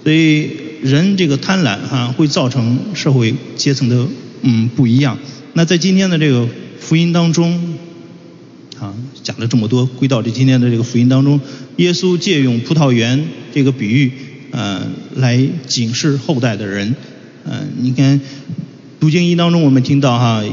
[0.03, 0.51] 所以
[0.83, 4.07] 人这个贪婪哈会造成社会阶层的
[4.41, 5.17] 嗯不一样。
[5.53, 6.47] 那在今天的这个
[6.79, 7.77] 福音当中。
[8.81, 11.39] 啊，讲了这么多，归到这今天的这个福音当中，
[11.75, 13.23] 耶稣借用葡萄园
[13.53, 14.11] 这个比喻，
[14.49, 14.81] 呃，
[15.15, 16.95] 来警示后代的人。
[17.45, 18.19] 嗯，你看
[18.99, 20.43] 读经一当中，我们听到哈，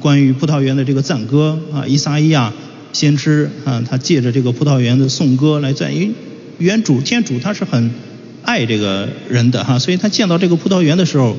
[0.00, 2.52] 关于葡萄园的这个赞歌啊，伊撒伊亚
[2.92, 6.10] 先知啊，他借着这个葡萄园的颂歌来赞，因为
[6.58, 7.92] 原主天主他是很
[8.42, 11.36] 爱这个人的哈，所以他见到这个葡萄园的时候。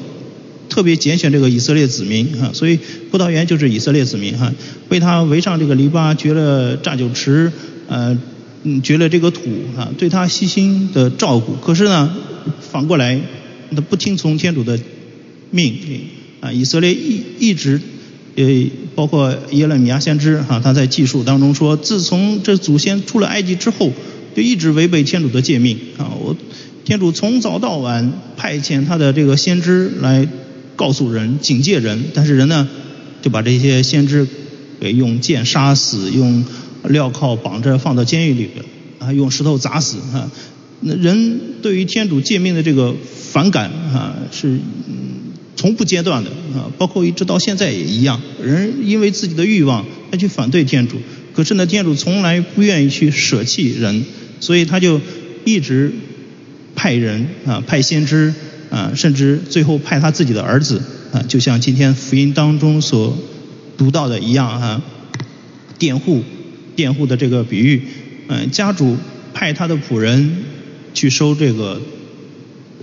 [0.71, 2.79] 特别拣选这个以色列子民哈，所以
[3.11, 4.53] 葡萄园就是以色列子民哈，
[4.87, 7.51] 为他围上这个篱笆，掘了榨酒池，
[7.89, 8.17] 呃，
[8.81, 9.41] 掘了这个土
[9.77, 11.55] 啊，对他细心的照顾。
[11.55, 12.15] 可是呢，
[12.71, 13.19] 反过来
[13.75, 14.79] 他不听从天主的
[15.49, 16.01] 命令
[16.39, 17.81] 啊，以色列一一直
[18.37, 18.45] 呃，
[18.95, 23.91] 包括耶勒米亚先知哈，他在记述当中说，自从这祖先出了埃及之后，
[24.33, 26.33] 就一直违背天主的诫命啊，我。
[26.83, 30.27] 天主从早到晚派遣他的这个先知来
[30.81, 32.67] 告诉人、警戒人，但是人呢
[33.21, 34.25] 就把这些先知
[34.79, 36.43] 给用剑杀死，用
[36.83, 38.65] 镣铐绑着放到监狱里边，
[38.97, 40.31] 啊，用石头砸死啊。
[40.79, 42.95] 那人对于天主诫命的这个
[43.31, 44.57] 反感啊，是
[45.55, 48.19] 从不间断的啊，包括一直到现在也一样。
[48.43, 50.97] 人因为自己的欲望，他去反对天主，
[51.35, 54.03] 可是呢，天主从来不愿意去舍弃人，
[54.39, 54.99] 所以他就
[55.45, 55.93] 一直
[56.73, 58.33] 派人啊，派先知
[58.71, 60.81] 啊，甚至最后派他自己的儿子
[61.13, 63.15] 啊，就像今天福音当中所
[63.77, 64.81] 读到的一样啊，
[65.77, 66.23] 佃户
[66.75, 67.83] 佃户的这个比喻，
[68.27, 68.97] 嗯，家主
[69.33, 70.45] 派他的仆人。
[70.93, 71.81] 去收这个，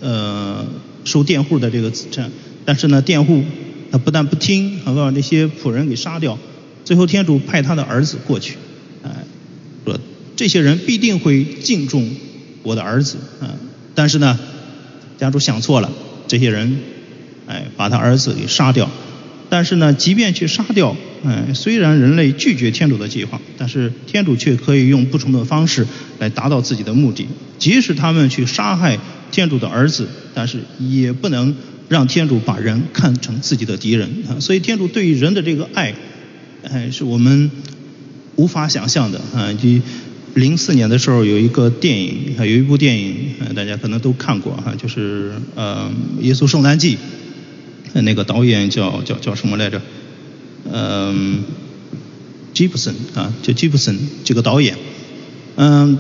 [0.01, 0.67] 呃，
[1.05, 2.31] 收佃户的这个子产，
[2.65, 3.45] 但是呢，佃户
[3.93, 6.39] 他不但不听，还把这些仆人给杀掉。
[6.87, 8.57] 最后天主派他的儿子过去，
[9.03, 9.11] 哎，
[9.85, 10.01] 说
[10.37, 12.11] 这些人必定会敬重
[12.63, 13.61] 我的儿子，啊，
[13.95, 14.39] 但是呢，
[15.19, 15.91] 家主想错了，
[16.27, 16.79] 这些人，
[17.47, 18.89] 哎，把他儿子给杀掉。
[19.51, 20.95] 但是呢，即便去杀掉，
[21.25, 25.87] 哎，虽然人类拒绝天主的计划，但是天主却可以用不同的方式
[26.19, 27.27] 来达到自己的目的。
[27.59, 28.99] 即使他们去杀害
[29.33, 31.55] 天主的儿子，但是也不能
[31.89, 34.39] 让天主把人看成自己的敌人啊！
[34.39, 35.95] 所以天主对于人的这个爱，
[36.71, 37.51] 哎，是我们
[38.37, 39.51] 无法想象的啊！
[39.55, 39.69] 就
[40.39, 45.91] 零四年的时候有一个电影，有一部电影，大家可能都看过哈，就是呃
[46.23, 46.97] 《耶稣圣诞记》。
[48.03, 49.83] 那个导演叫叫叫什么来着？
[50.71, 51.43] 嗯，
[52.55, 54.77] 吉普森啊，叫吉普森这个导演。
[55.57, 55.99] 嗯，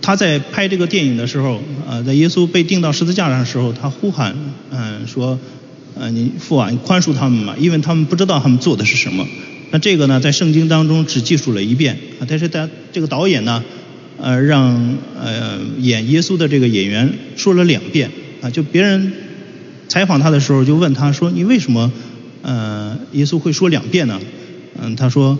[0.00, 4.36] 他在拍这个电影的时候，啊，在耶稣被钉到十字架上的时候，他呼喊，
[4.70, 5.38] 嗯，说，
[5.98, 9.26] 呃，你父啊，你宽恕他们嘛，因为他们不知道他们做的是什么。
[9.74, 13.60] 那这个呢，在圣经当中只记述了一遍，啊，但是他这个导演呢，
[14.22, 18.08] 呃，让呃演耶稣的这个演员说了两遍，
[18.40, 19.12] 啊，就别人。
[19.86, 21.90] 采访他的时候就问他说：“你为什么，
[22.42, 24.20] 呃，耶稣会说两遍呢？”
[24.80, 25.38] 嗯，他说：“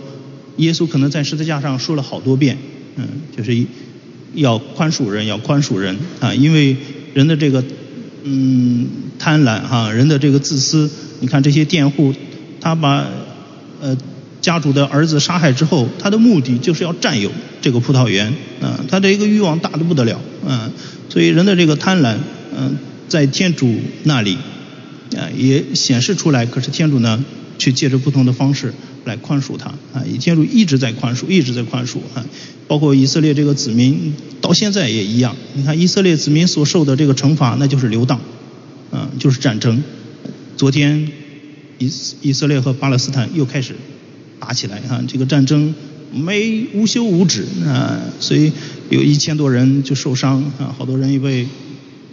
[0.57, 2.57] 耶稣可能在十字架上说了好多遍，
[2.97, 3.57] 嗯，就是
[4.33, 6.75] 要宽恕人，要宽恕人啊，因为
[7.13, 7.63] 人的这个
[8.23, 10.89] 嗯贪婪哈，人的这个自私，
[11.21, 12.13] 你看这些佃户，
[12.61, 13.07] 他把
[13.81, 13.97] 呃
[14.41, 17.31] 家主的儿子杀害之后，他的目的就是要占有
[17.61, 20.71] 这个葡萄园，啊，他的一个欲望大的不得了，嗯，
[21.09, 22.17] 所以人的这个贪婪，
[22.57, 22.77] 嗯。”
[23.07, 23.71] 在天主
[24.03, 24.35] 那里，
[25.15, 26.43] 啊，也显示出来。
[26.43, 27.23] 可是天主呢，
[27.59, 28.73] 却借着不同的方式
[29.05, 29.69] 来宽恕他。
[29.93, 31.97] 啊，以天主一直在宽恕，一直在宽恕。
[32.15, 32.25] 啊，
[32.67, 35.35] 包括以色列这个子民，到现在也一样。
[35.53, 38.19] 你看以色列子民所受的这个惩罚，那就是流荡，
[38.89, 39.83] 啊，就是战争。
[40.57, 41.07] 昨天
[41.77, 41.89] 以
[42.23, 43.75] 以色列和巴勒斯坦又开始
[44.39, 44.77] 打起来。
[44.89, 45.73] 啊，这个战争
[46.11, 47.45] 没无休无止。
[47.65, 48.51] 啊，所以
[48.89, 50.43] 有一千多人就受伤。
[50.59, 51.47] 啊，好多人也被。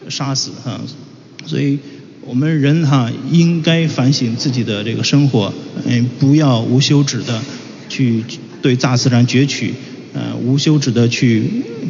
[0.09, 0.81] 杀死哈，
[1.47, 1.79] 所以
[2.23, 5.55] 我们人哈应该反省自己的这个生活，
[5.85, 7.41] 嗯，不要无休止的
[7.89, 8.25] 去
[8.61, 9.73] 对大自然攫取，
[10.12, 11.45] 呃，无休止的去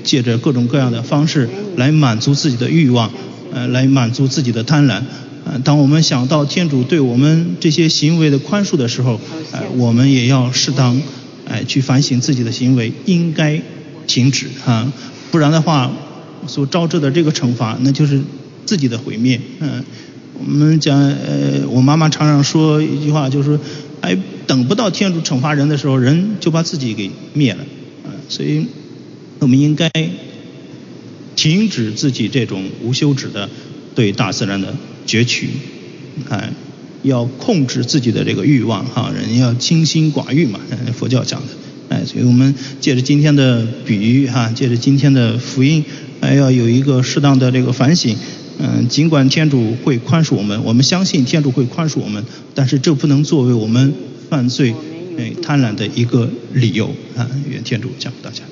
[0.04, 3.10] 借着各种各样的方式来满足自己的欲望，
[3.50, 5.02] 呃，来满足自己的贪婪。
[5.44, 9.20] 呃，当我们想到天主对我们这些行为的宽恕的时候，
[9.52, 11.00] 呃，我们也要适当
[11.48, 13.60] 哎去反省自己的行为，应该
[14.06, 14.92] 停止哈，
[15.30, 15.90] 不然的话。
[16.44, 18.20] 所招致的这个惩罚，那就是
[18.66, 19.40] 自己的毁灭。
[19.60, 19.84] 嗯，
[20.40, 23.60] 我们讲，呃，我妈妈常常说一句话，就是说，
[24.00, 27.64] 哎，等不到天主惩罚人的时候，人就把自己给灭了。
[28.04, 28.66] 嗯，所以
[29.38, 29.88] 我们应该
[31.36, 33.48] 停止自己这种无休止的
[33.94, 34.74] 对大自然的
[35.06, 35.50] 攫取。
[36.28, 36.54] 看，
[37.02, 40.60] 要控制自己的这个欲望，哈，人要清心寡欲嘛，
[40.92, 41.48] 佛教讲的。
[41.88, 45.84] 哎，所以我们借着今天的比喻，哈，借着今天的福音。
[46.20, 48.16] 还要有一个适当的这个反省，
[48.60, 52.24] 嗯，尽管天主会宽恕我们，我们相信天主会宽恕我们，
[52.54, 53.92] 但是这不能作为我们
[54.30, 54.72] 犯罪、
[55.18, 57.28] 哎贪婪的一个理由啊！
[57.50, 58.44] 愿天主降福大家。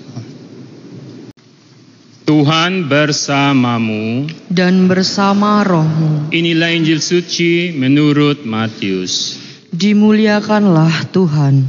[2.30, 6.30] Tuhan bersamamu dan bersama rohmu.
[6.30, 9.34] Inilah Injil suci menurut Matius.
[9.74, 11.66] Dimuliakanlah Tuhan.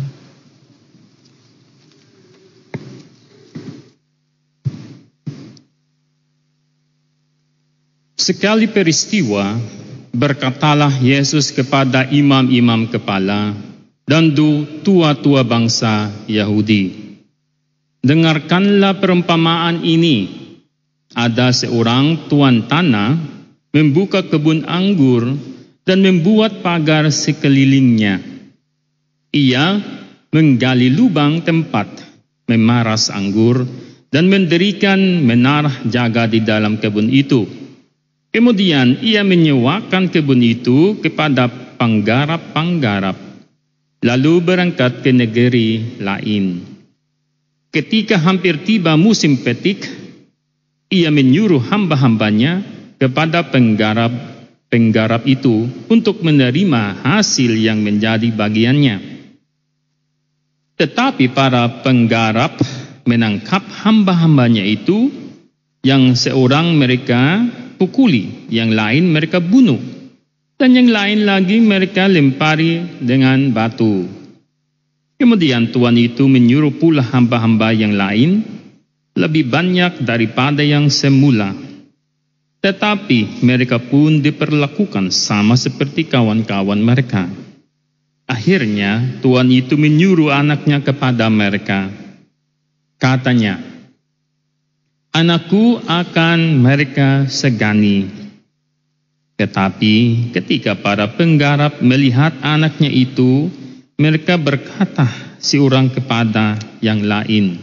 [8.21, 9.57] Sekali peristiwa,
[10.13, 13.57] berkatalah Yesus kepada imam-imam kepala
[14.05, 14.29] dan
[14.85, 17.17] tua-tua bangsa Yahudi.
[18.05, 20.40] Dengarkanlah perumpamaan ini.
[21.11, 23.19] Ada seorang tuan tanah
[23.75, 25.35] membuka kebun anggur
[25.83, 28.23] dan membuat pagar sekelilingnya.
[29.31, 29.79] Ia
[30.31, 31.87] menggali lubang tempat
[32.47, 33.67] memaras anggur
[34.11, 37.61] dan mendirikan menara jaga di dalam kebun itu
[38.31, 43.19] Kemudian ia menyewakan kebun itu kepada penggarap-penggarap,
[44.07, 46.63] lalu berangkat ke negeri lain.
[47.75, 49.83] Ketika hampir tiba musim petik,
[50.91, 52.59] ia menyuruh hamba-hambanya
[52.99, 58.99] kepada penggarap-penggarap itu untuk menerima hasil yang menjadi bagiannya.
[60.75, 62.59] Tetapi para penggarap
[63.07, 65.07] menangkap hamba-hambanya itu
[65.81, 67.41] yang seorang mereka
[67.79, 69.79] pukuli, yang lain mereka bunuh,
[70.59, 74.05] dan yang lain lagi mereka lempari dengan batu.
[75.17, 78.60] Kemudian Tuhan itu menyuruh pula hamba-hamba yang lain
[79.15, 81.51] lebih banyak daripada yang semula.
[82.61, 87.25] Tetapi mereka pun diperlakukan sama seperti kawan-kawan mereka.
[88.29, 91.89] Akhirnya Tuhan itu menyuruh anaknya kepada mereka.
[93.01, 93.71] Katanya,
[95.11, 98.07] Anakku akan mereka segani.
[99.35, 99.95] Tetapi
[100.31, 103.51] ketika para penggarap melihat anaknya itu,
[103.99, 107.59] mereka berkata si orang kepada yang lain,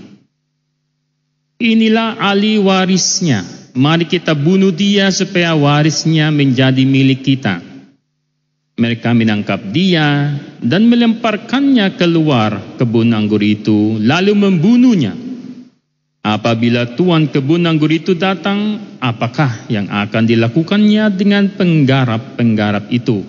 [1.59, 3.43] Inilah ahli warisnya,
[3.75, 7.59] mari kita bunuh dia supaya warisnya menjadi milik kita.
[8.79, 15.19] Mereka menangkap dia dan melemparkannya keluar kebun anggur itu, lalu membunuhnya.
[16.23, 23.27] Apabila tuan kebun anggur itu datang, apakah yang akan dilakukannya dengan penggarap-penggarap itu?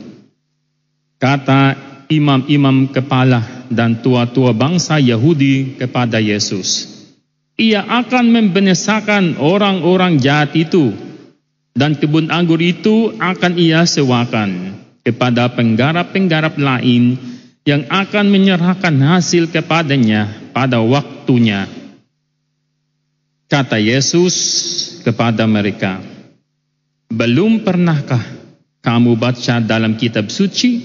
[1.17, 1.73] Kata
[2.13, 6.98] imam-imam kepala dan tua-tua bangsa Yahudi kepada Yesus.
[7.59, 10.95] Ia akan membenesakan orang-orang jahat itu
[11.75, 17.19] dan kebun anggur itu akan ia sewakan kepada penggarap-penggarap lain
[17.67, 21.67] yang akan menyerahkan hasil kepadanya pada waktunya.
[23.51, 24.35] Kata Yesus
[25.03, 25.99] kepada mereka,
[27.11, 28.23] "Belum pernahkah
[28.79, 30.79] kamu baca dalam kitab suci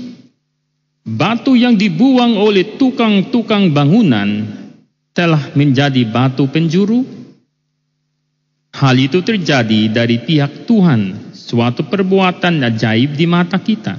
[1.06, 4.63] batu yang dibuang oleh tukang-tukang bangunan
[5.14, 7.24] telah menjadi batu penjuru?"
[8.74, 13.94] Hal itu terjadi dari pihak Tuhan, suatu perbuatan ajaib di mata kita.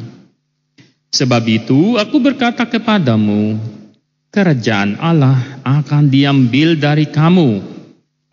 [1.15, 3.55] Sebab itu aku berkata kepadamu,
[4.35, 7.63] kerajaan Allah akan diambil dari kamu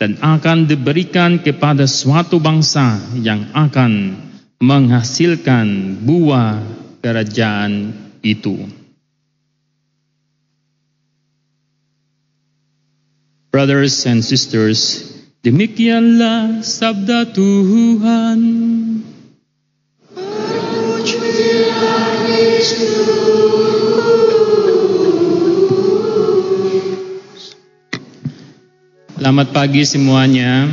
[0.02, 4.18] dan akan diberikan kepada suatu bangsa yang akan
[4.58, 6.58] menghasilkan buah
[6.98, 7.94] kerajaan
[8.26, 8.81] itu.
[13.52, 15.12] Brothers and sisters,
[15.44, 18.40] demikianlah sabda Tuhan.
[29.20, 30.72] Selamat pagi semuanya.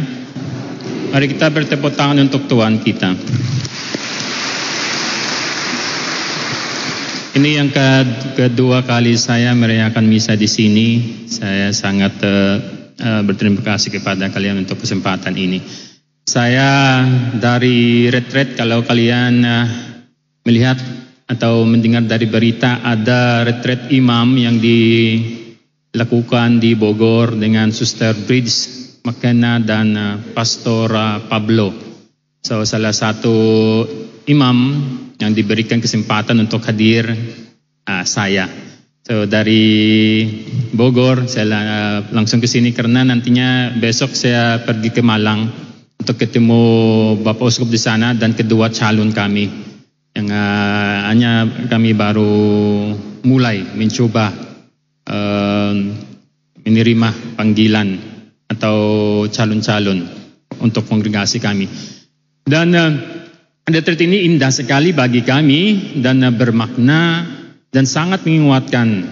[1.11, 3.11] Mari kita bertepuk tangan untuk Tuhan kita.
[7.30, 7.69] Ini yang
[8.34, 10.88] kedua kali saya merayakan misa di sini.
[11.30, 12.57] Saya sangat uh,
[12.97, 15.61] uh, berterima kasih kepada kalian untuk kesempatan ini.
[16.26, 17.06] Saya
[17.38, 19.68] dari retret kalau kalian uh,
[20.41, 20.81] melihat
[21.30, 24.81] atau mendengar dari berita ada retret imam yang di
[25.93, 28.53] lakukan di Bogor dengan Suster Bridge
[29.06, 31.89] McKenna dan uh, Pastor uh, Pablo.
[32.50, 33.38] So salah satu
[34.26, 34.58] imam
[35.22, 37.06] yang diberikan kesempatan untuk hadir
[37.86, 38.50] uh, saya.
[39.06, 40.26] So dari
[40.74, 45.46] Bogor saya uh, langsung ke sini karena nantinya besok saya pergi ke Malang
[46.02, 46.62] untuk ketemu
[47.22, 49.46] Bapak Uskup di sana dan kedua calon kami
[50.18, 52.34] yang uh, hanya kami baru
[53.30, 54.34] mulai mencoba
[55.06, 55.78] uh,
[56.66, 57.94] menerima panggilan
[58.50, 58.78] atau
[59.30, 60.02] calon-calon
[60.66, 61.99] untuk kongregasi kami.
[62.50, 62.74] Dan
[63.70, 67.22] retreat ini indah sekali bagi kami dan uh, bermakna
[67.70, 69.06] dan sangat menguatkan.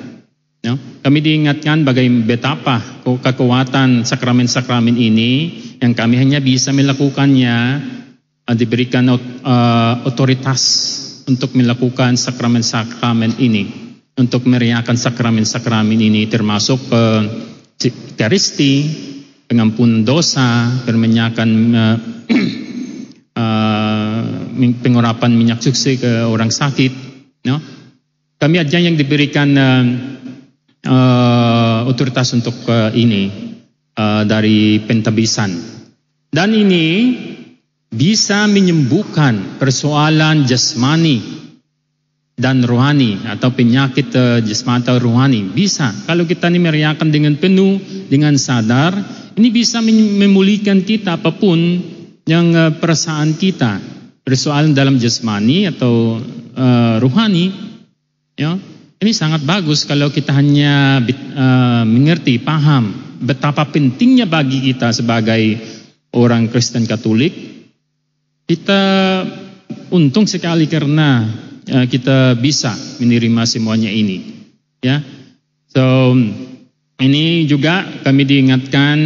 [0.65, 0.73] Ya.
[1.05, 5.31] Kami diingatkan bagaimana betapa kekuatan sakramen-sakramen ini
[5.77, 7.55] yang kami hanya bisa melakukannya
[8.49, 9.05] uh, diberikan
[10.01, 10.61] otoritas
[11.29, 13.63] untuk melakukan sakramen-sakramen ini
[14.17, 16.81] untuk meriakan sakramen-sakramen ini termasuk
[17.77, 18.73] Ekaristi,
[19.45, 21.49] pengampunan dosa, permenyakan
[23.37, 24.17] uh,
[24.81, 26.91] pengurapan minyak suci ke orang sakit.
[27.45, 27.61] No?
[28.37, 29.83] Kami aja yang diberikan uh,
[30.85, 33.29] uh, otoritas untuk uh, ini
[33.97, 35.53] uh, dari pentabisan.
[36.27, 36.85] Dan ini
[37.87, 41.37] bisa menyembuhkan persoalan jasmani
[42.37, 47.79] dan rohani atau penyakit uh, jasmani atau rohani bisa kalau kita ini merayakan dengan penuh
[48.11, 48.93] dengan sadar
[49.39, 51.57] ini bisa memulihkan kita apa pun
[52.27, 53.79] yang uh, perasaan kita
[54.21, 56.19] persoalan dalam jasmani atau
[56.53, 57.55] uh, rohani,
[58.35, 58.59] ya
[58.97, 65.57] ini sangat bagus kalau kita hanya uh, mengerti, paham betapa pentingnya bagi kita sebagai
[66.13, 67.33] orang Kristen Katolik.
[68.47, 68.81] Kita
[69.93, 71.29] untung sekali karena
[71.69, 74.35] uh, kita bisa menerima semuanya ini.
[74.81, 75.01] Ya,
[75.69, 76.13] so
[76.97, 78.97] ini juga kami diingatkan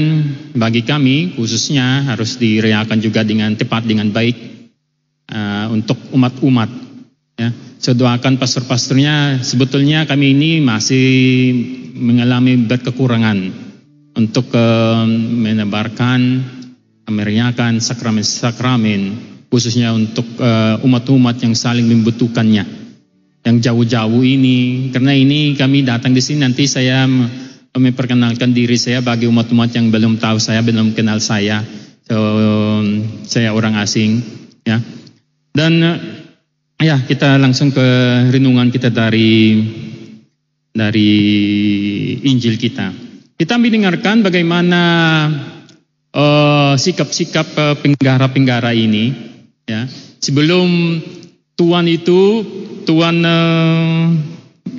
[0.56, 4.38] bagi kami khususnya harus dirayakan juga dengan tepat dengan baik
[5.28, 6.72] uh, untuk umat-umat.
[7.36, 7.52] Ya.
[7.84, 11.08] Saya doakan pastor-pastornya sebetulnya kami ini masih
[12.00, 13.38] mengalami berkekurangan
[14.16, 16.48] untuk uh, menebarkan,
[17.12, 22.80] meriakan sakramen-sakramen khususnya untuk uh, umat-umat yang saling membutuhkannya.
[23.42, 27.10] Yang jauh-jauh ini, karena ini kami datang di sini nanti saya
[27.72, 31.64] memperkenalkan diri saya bagi umat-umat yang belum tahu saya, belum kenal saya.
[32.08, 32.18] So,
[33.24, 34.20] saya orang asing,
[34.68, 34.82] ya.
[35.52, 35.80] Dan
[36.82, 37.88] Ya, kita langsung ke
[38.34, 39.62] renungan kita dari
[40.74, 41.14] dari
[42.26, 42.90] Injil kita.
[43.38, 44.82] Kita mendengarkan bagaimana
[46.74, 49.14] sikap-sikap uh, uh, penggara-penggara ini.
[49.70, 49.86] Ya,
[50.26, 50.98] sebelum
[51.54, 52.22] Tuhan itu
[52.90, 54.06] Tuhan uh,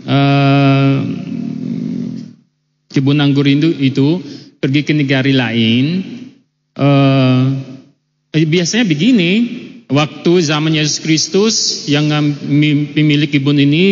[0.03, 0.97] uh,
[2.93, 4.21] kebun anggur itu, itu
[4.61, 5.85] pergi ke negara lain.
[6.77, 7.57] Uh,
[8.33, 9.31] biasanya begini,
[9.93, 12.09] waktu zaman Yesus Kristus yang
[12.97, 13.87] pemilik kebun ini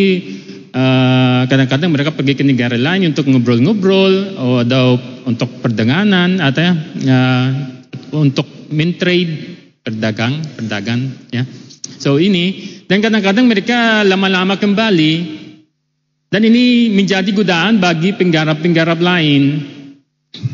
[0.73, 4.33] eh, kadang-kadang uh, mereka pergi ke negara lain untuk ngobrol-ngobrol
[4.65, 4.97] atau
[5.29, 6.73] untuk perdagangan atau
[7.05, 7.47] uh,
[8.17, 11.45] untuk mentrade perdagang perdagang ya
[12.01, 15.40] so ini dan kadang-kadang mereka lama-lama kembali
[16.31, 19.43] dan ini menjadi godaan bagi penggarap-penggarap lain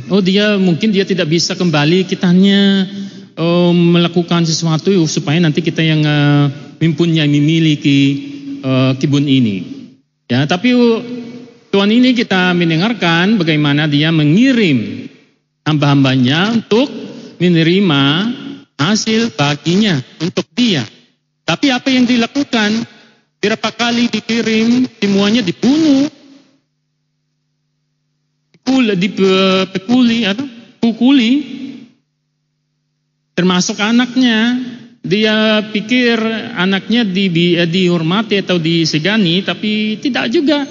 [0.09, 2.89] oh dia mungkin dia tidak bisa kembali kita hanya
[3.37, 6.49] uh, melakukan sesuatu supaya nanti kita yang uh,
[6.81, 7.99] mempunyai memiliki
[8.61, 9.57] uh, kebun ini.
[10.27, 10.99] Ya, tapi uh,
[11.71, 15.07] Tuhan ini kita mendengarkan bagaimana dia mengirim
[15.63, 16.89] hamba-hambanya untuk
[17.37, 18.03] menerima
[18.81, 20.83] hasil baginya untuk dia.
[21.47, 22.96] Tapi apa yang dilakukan?
[23.37, 26.09] Berapa kali dikirim, semuanya dibunuh,
[28.49, 30.45] pukul, dipukuli, apa?
[30.81, 31.31] Pukuli,
[33.37, 34.57] termasuk anaknya.
[35.07, 36.19] Dia pikir
[36.59, 37.31] anaknya di,
[37.63, 40.67] dihormati atau disegani tapi tidak juga.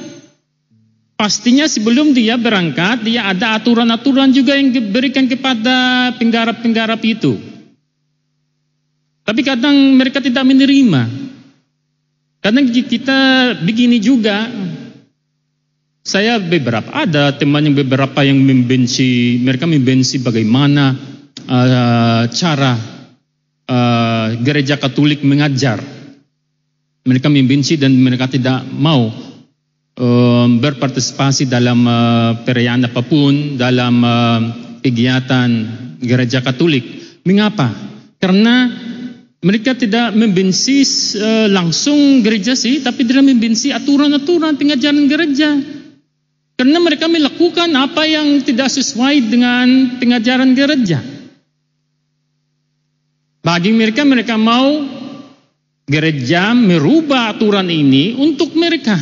[1.17, 7.41] Pastinya sebelum dia berangkat dia ada aturan-aturan juga yang diberikan kepada penggarap-penggarap itu.
[9.25, 11.26] Tapi kadang mereka tidak menerima
[12.47, 13.19] kadang kita
[13.59, 14.47] begini juga
[16.07, 20.95] saya beberapa ada teman yang beberapa yang membenci mereka membenci bagaimana
[21.51, 22.79] uh, cara
[23.67, 25.83] uh, gereja Katolik mengajar.
[27.07, 34.41] Mereka membenci dan mereka tidak mau uh, berpartisipasi dalam uh, perayaan apa pun, dalam uh,
[34.83, 35.51] kegiatan
[36.03, 36.83] gereja Katolik.
[37.27, 37.71] Mengapa?
[38.23, 38.86] Karena
[39.45, 40.81] mereka tidak membenci
[41.21, 45.51] uh, langsung gereja sih, tapi tidak membenci aturan-aturan pengajaran gereja.
[46.57, 51.05] Karena mereka melakukan apa yang tidak sesuai dengan pengajaran gereja.
[53.45, 54.89] Bagi mereka, mereka mau
[55.85, 58.97] gereja merubah aturan ini untuk mereka.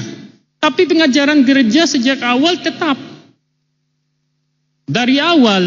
[0.58, 2.98] Tapi pengajaran gereja sejak awal tetap.
[4.84, 5.62] Dari awal,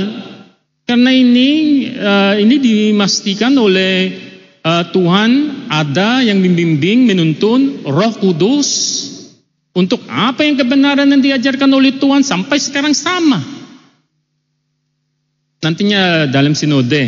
[0.84, 1.50] karena ini
[1.96, 4.27] uh, ini dimastikan oleh
[4.68, 5.32] uh, Tuhan
[5.72, 8.70] ada yang membimbing, menuntun Roh Kudus
[9.72, 13.40] untuk apa yang kebenaran yang diajarkan oleh Tuhan sampai sekarang sama.
[15.64, 17.04] Nantinya dalam sinode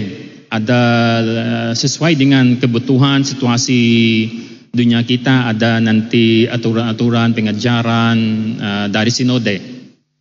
[0.49, 0.81] ada
[1.21, 3.81] eh, sesuai dengan kebutuhan situasi
[4.73, 8.17] dunia kita ada nanti aturan-aturan pengajaran
[8.61, 9.57] uh, dari sinode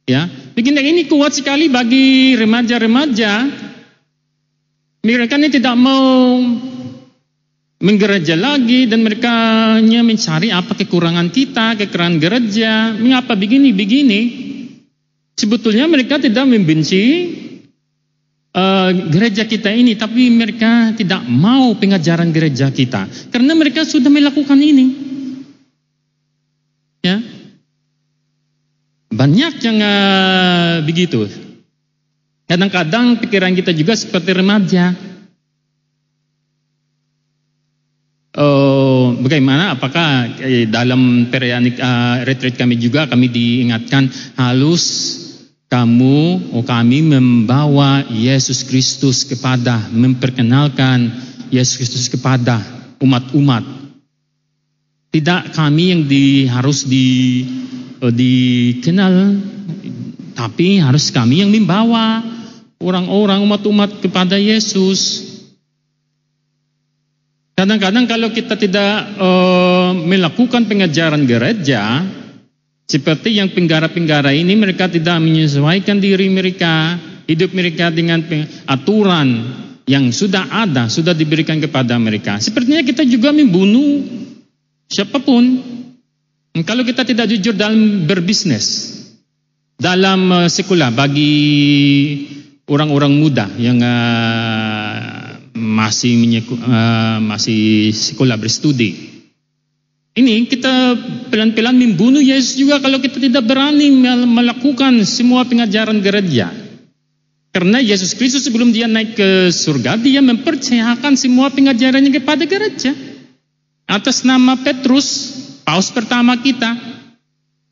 [0.09, 0.25] ya
[0.57, 3.33] begini ini kuat sekali bagi remaja-remaja
[5.05, 6.41] mereka ini tidak mau
[7.79, 9.31] menggereja lagi dan mereka
[9.79, 14.21] hanya mencari apa kekurangan kita kekurangan gereja mengapa begini begini
[15.39, 17.05] sebetulnya mereka tidak membenci
[18.59, 24.59] uh, gereja kita ini, tapi mereka tidak mau pengajaran gereja kita karena mereka sudah melakukan
[24.59, 25.07] ini.
[26.99, 27.23] Ya,
[29.15, 31.31] banyak yang uh, begitu.
[32.49, 34.97] Kadang-kadang pikiran kita juga seperti remaja.
[38.39, 39.75] Oh, bagaimana?
[39.75, 44.07] Apakah eh, dalam perayaan uh, retreat kami juga kami diingatkan
[44.39, 45.19] halus
[45.67, 51.11] kamu, oh kami membawa Yesus Kristus kepada, memperkenalkan
[51.51, 52.63] Yesus Kristus kepada
[53.03, 53.67] umat-umat.
[55.11, 57.43] Tidak kami yang di, harus di,
[57.99, 59.35] uh, dikenal,
[60.39, 62.23] tapi harus kami yang membawa
[62.79, 65.27] orang-orang umat-umat kepada Yesus.
[67.59, 72.07] Kadang-kadang kalau kita tidak uh, melakukan pengajaran gereja,
[72.87, 76.95] seperti yang penggara-penggara ini mereka tidak menyesuaikan diri mereka,
[77.27, 78.23] hidup mereka dengan
[78.63, 79.59] aturan
[79.91, 82.39] yang sudah ada, sudah diberikan kepada mereka.
[82.39, 84.07] Sepertinya kita juga membunuh
[84.87, 85.43] siapa pun.
[86.63, 89.03] Kalau kita tidak jujur dalam berbisnis,
[89.75, 91.35] dalam uh, sekolah bagi
[92.71, 95.28] orang-orang muda yang uh,
[95.59, 96.15] masih
[96.55, 99.19] uh, masih sekolah berstudi.
[100.19, 100.99] Ini kita
[101.31, 103.87] pelan-pelan membunuh Yesus juga kalau kita tidak berani
[104.27, 106.51] melakukan semua pengajaran gereja.
[107.55, 112.93] Karena Yesus Kristus sebelum dia naik ke surga, dia mempercayakan semua pengajarannya kepada gereja.
[113.89, 116.77] Atas nama Petrus, paus pertama kita.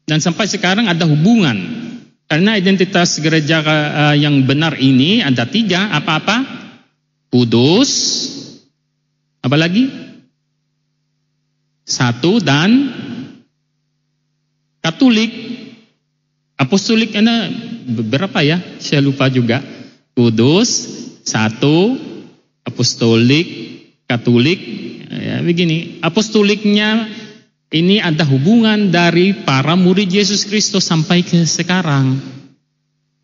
[0.07, 1.59] Dan sampai sekarang ada hubungan.
[2.31, 6.56] Karena identitas gereja uh, yang benar ini ada tiga, apa-apa?
[7.31, 7.90] Kudus,
[9.43, 9.86] apa lagi?
[11.86, 12.90] Satu dan
[14.82, 15.31] Katolik.
[16.57, 17.51] Apostolik ada
[17.90, 18.62] berapa ya?
[18.78, 19.59] Saya lupa juga.
[20.15, 20.69] Kudus,
[21.27, 21.98] satu,
[22.62, 23.47] apostolik,
[24.07, 24.61] Katolik.
[25.11, 27.11] Ya, begini, apostoliknya
[27.74, 32.15] ini ada hubungan dari para murid Yesus Kristus sampai ke sekarang.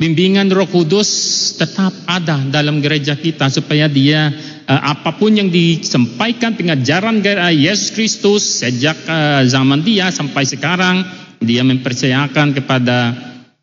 [0.03, 1.07] Bimbingan Roh Kudus
[1.55, 4.35] tetap ada dalam gereja kita supaya dia
[4.67, 7.23] uh, apa pun yang disampaikan pengajaran
[7.55, 11.07] Yesus Kristus sejak uh, zaman dia sampai sekarang
[11.39, 13.15] dia mempercayakan kepada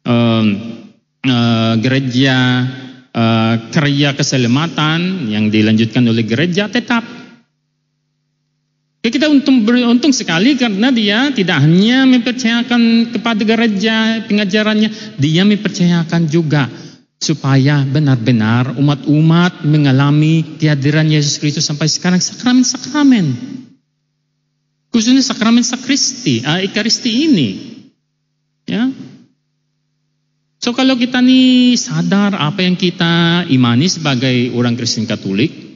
[0.07, 0.43] uh,
[1.27, 2.63] uh, gereja
[3.11, 7.03] uh, karya keselamatan yang dilanjutkan oleh gereja tetap
[9.09, 16.69] Kita untung beruntung sekali karena dia tidak hanya mempercayakan kepada gereja pengajarannya, dia mempercayakan juga
[17.19, 23.35] supaya benar-benar umat-umat mengalami kehadiran Yesus Kristus sampai sekarang sakramen-sakramen.
[24.89, 27.49] Khususnya sakramen sakristi, uh, ekaristi ini.
[28.65, 28.89] Ya.
[30.57, 35.68] So kalau kita nih sadar apa yang kita imani sebagai orang Kristen Katolik,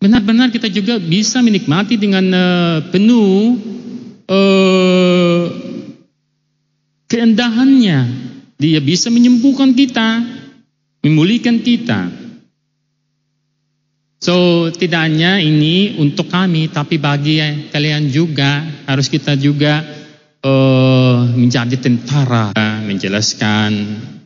[0.00, 3.60] benar-benar kita juga bisa menikmati dengan uh, penuh
[4.24, 5.44] uh,
[7.04, 8.28] keindahannya.
[8.60, 10.20] Dia bisa menyembuhkan kita,
[11.04, 12.12] memulihkan kita.
[14.20, 17.40] So tidak hanya ini untuk kami, tapi bagi
[17.72, 19.80] kalian juga harus kita juga
[20.44, 22.52] uh, menjadi tentara,
[22.84, 23.70] menjelaskan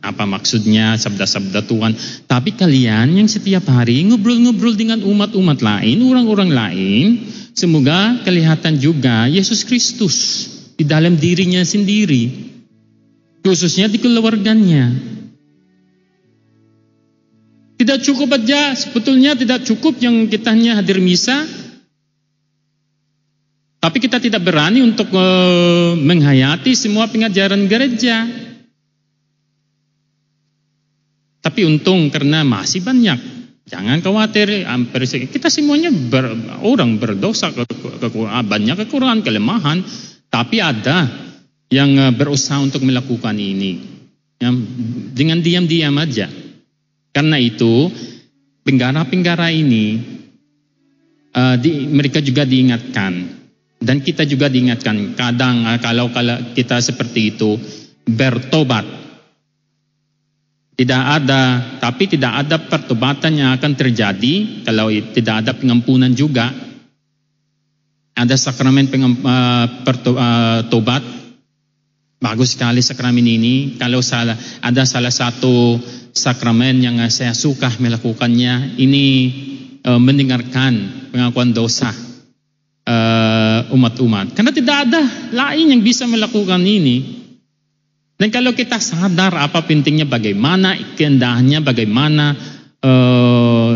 [0.05, 1.93] apa maksudnya sabda-sabda Tuhan.
[2.29, 7.05] Tapi kalian yang setiap hari ngobrol-ngobrol dengan umat-umat lain, orang-orang lain,
[7.57, 10.15] semoga kelihatan juga Yesus Kristus
[10.77, 12.53] di dalam dirinya sendiri.
[13.41, 14.89] Khususnya di keluarganya.
[17.75, 21.43] Tidak cukup aja, sebetulnya tidak cukup yang kita hanya hadir misa,
[23.85, 28.25] tapi kita tidak berani untuk uh, menghayati semua pengajaran gereja.
[31.37, 33.21] Tapi untung karena masih banyak.
[33.69, 36.33] Jangan khawatir, hampir kita semuanya ber,
[36.65, 39.85] orang berdosa, banyak kekurangan, kelemahan,
[40.33, 41.05] tapi ada
[41.69, 43.77] yang eh, berusaha untuk melakukan ini.
[44.41, 44.49] Ya,
[45.13, 46.25] dengan diam-diam aja.
[47.13, 47.93] Karena itu,
[48.65, 50.01] penggara-penggara ini,
[51.61, 53.44] di, mereka juga diingatkan.
[53.85, 56.09] Dan kita juga diingatkan, kadang uh, kalau,
[56.57, 57.53] kita seperti itu,
[58.09, 58.81] bertobat
[60.73, 66.49] tidak ada, tapi tidak ada pertobatan yang akan terjadi kalau tidak ada pengampunan juga.
[68.17, 68.89] Ada sakramen
[69.85, 71.03] pertobat.
[71.05, 71.23] Uh,
[72.15, 73.77] Bagus sekali sakramen ini.
[73.77, 74.33] Kalau salah,
[74.63, 75.77] ada salah satu
[76.09, 79.05] sakramen yang saya suka melakukannya, ini
[79.85, 82.04] mendengarkan pengakuan dosa
[83.73, 84.37] umat-umat.
[84.37, 85.01] Karena tidak ada
[85.33, 87.25] lain yang bisa melakukan ini.
[88.15, 92.31] Dan kalau kita sadar apa pentingnya bagaimana keindahannya, bagaimana
[92.79, 93.73] uh,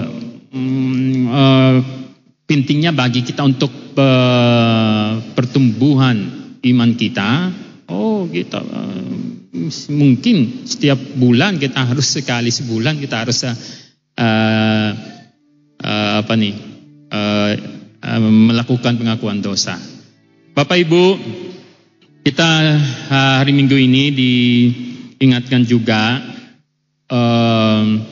[1.28, 1.76] uh,
[2.48, 3.70] pentingnya bagi kita untuk
[4.00, 6.18] uh, pertumbuhan
[6.64, 7.52] iman kita,
[7.92, 9.16] oh kita uh,
[9.92, 13.52] mungkin setiap bulan kita harus sekali sebulan kita harus uh,
[14.18, 14.90] uh,
[16.24, 16.56] apa nih
[17.12, 17.52] uh,
[18.04, 19.76] melakukan pengakuan dosa.
[20.56, 21.04] Bapak Ibu
[22.20, 22.46] kita
[23.10, 26.20] hari Minggu ini diingatkan juga
[27.08, 28.04] um,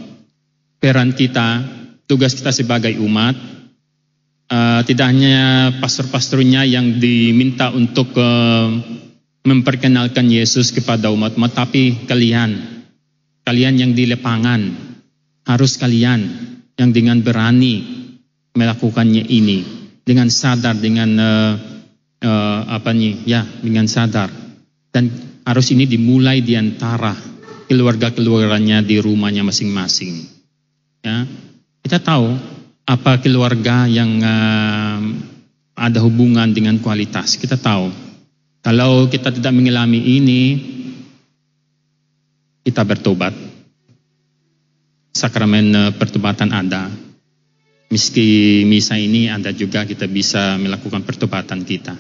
[0.80, 1.62] peran kita,
[2.08, 3.36] tugas kita sebagai umat.
[4.48, 8.72] Uh, tidak hanya pastor-pastornya yang diminta untuk uh,
[9.44, 12.56] memperkenalkan Yesus kepada umat-umat, tapi kalian,
[13.44, 14.72] kalian yang di lapangan,
[15.44, 16.32] harus kalian
[16.80, 18.07] yang dengan berani
[18.58, 19.62] melakukannya ini,
[20.02, 21.54] dengan sadar, dengan uh,
[22.26, 24.34] uh, apa nih, ya, dengan sadar,
[24.90, 25.14] dan
[25.46, 27.14] harus ini dimulai di antara
[27.70, 30.26] keluarga-keluarganya di rumahnya masing-masing.
[31.06, 31.30] Ya,
[31.86, 32.34] kita tahu
[32.90, 35.00] apa keluarga yang uh,
[35.78, 37.38] ada hubungan dengan kualitas.
[37.38, 38.08] Kita tahu
[38.68, 40.42] kalau kita tidak mengalami ini,
[42.68, 43.32] kita bertobat.
[45.16, 47.07] Sakramen pertobatan ada.
[47.88, 51.96] Meski misa ini ada juga kita bisa melakukan pertobatan kita.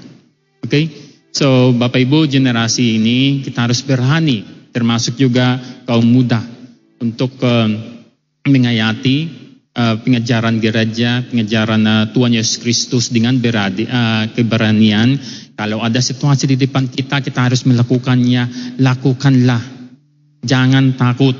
[0.60, 0.86] Oke, okay?
[1.32, 4.44] so Bapak Ibu generasi ini kita harus berani,
[4.76, 5.56] termasuk juga
[5.88, 6.44] kaum muda
[7.00, 7.72] untuk uh,
[8.44, 9.32] mengayati
[9.78, 15.16] uh, pengajaran gereja, pengajaran uh, Tuhan Yesus Kristus dengan beradi, uh, keberanian.
[15.56, 18.76] Kalau ada situasi di depan kita, kita harus melakukannya.
[18.84, 19.64] Lakukanlah,
[20.44, 21.34] jangan takut.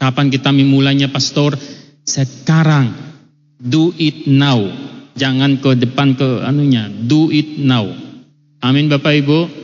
[0.00, 1.54] Kapan kita memulainya, Pastor?
[2.02, 3.11] Sekarang
[3.62, 4.58] Do it now.
[5.14, 6.90] Jangan ke depan ke anunya.
[6.90, 7.86] Do it now.
[8.58, 9.61] Amin Bapak Ibu.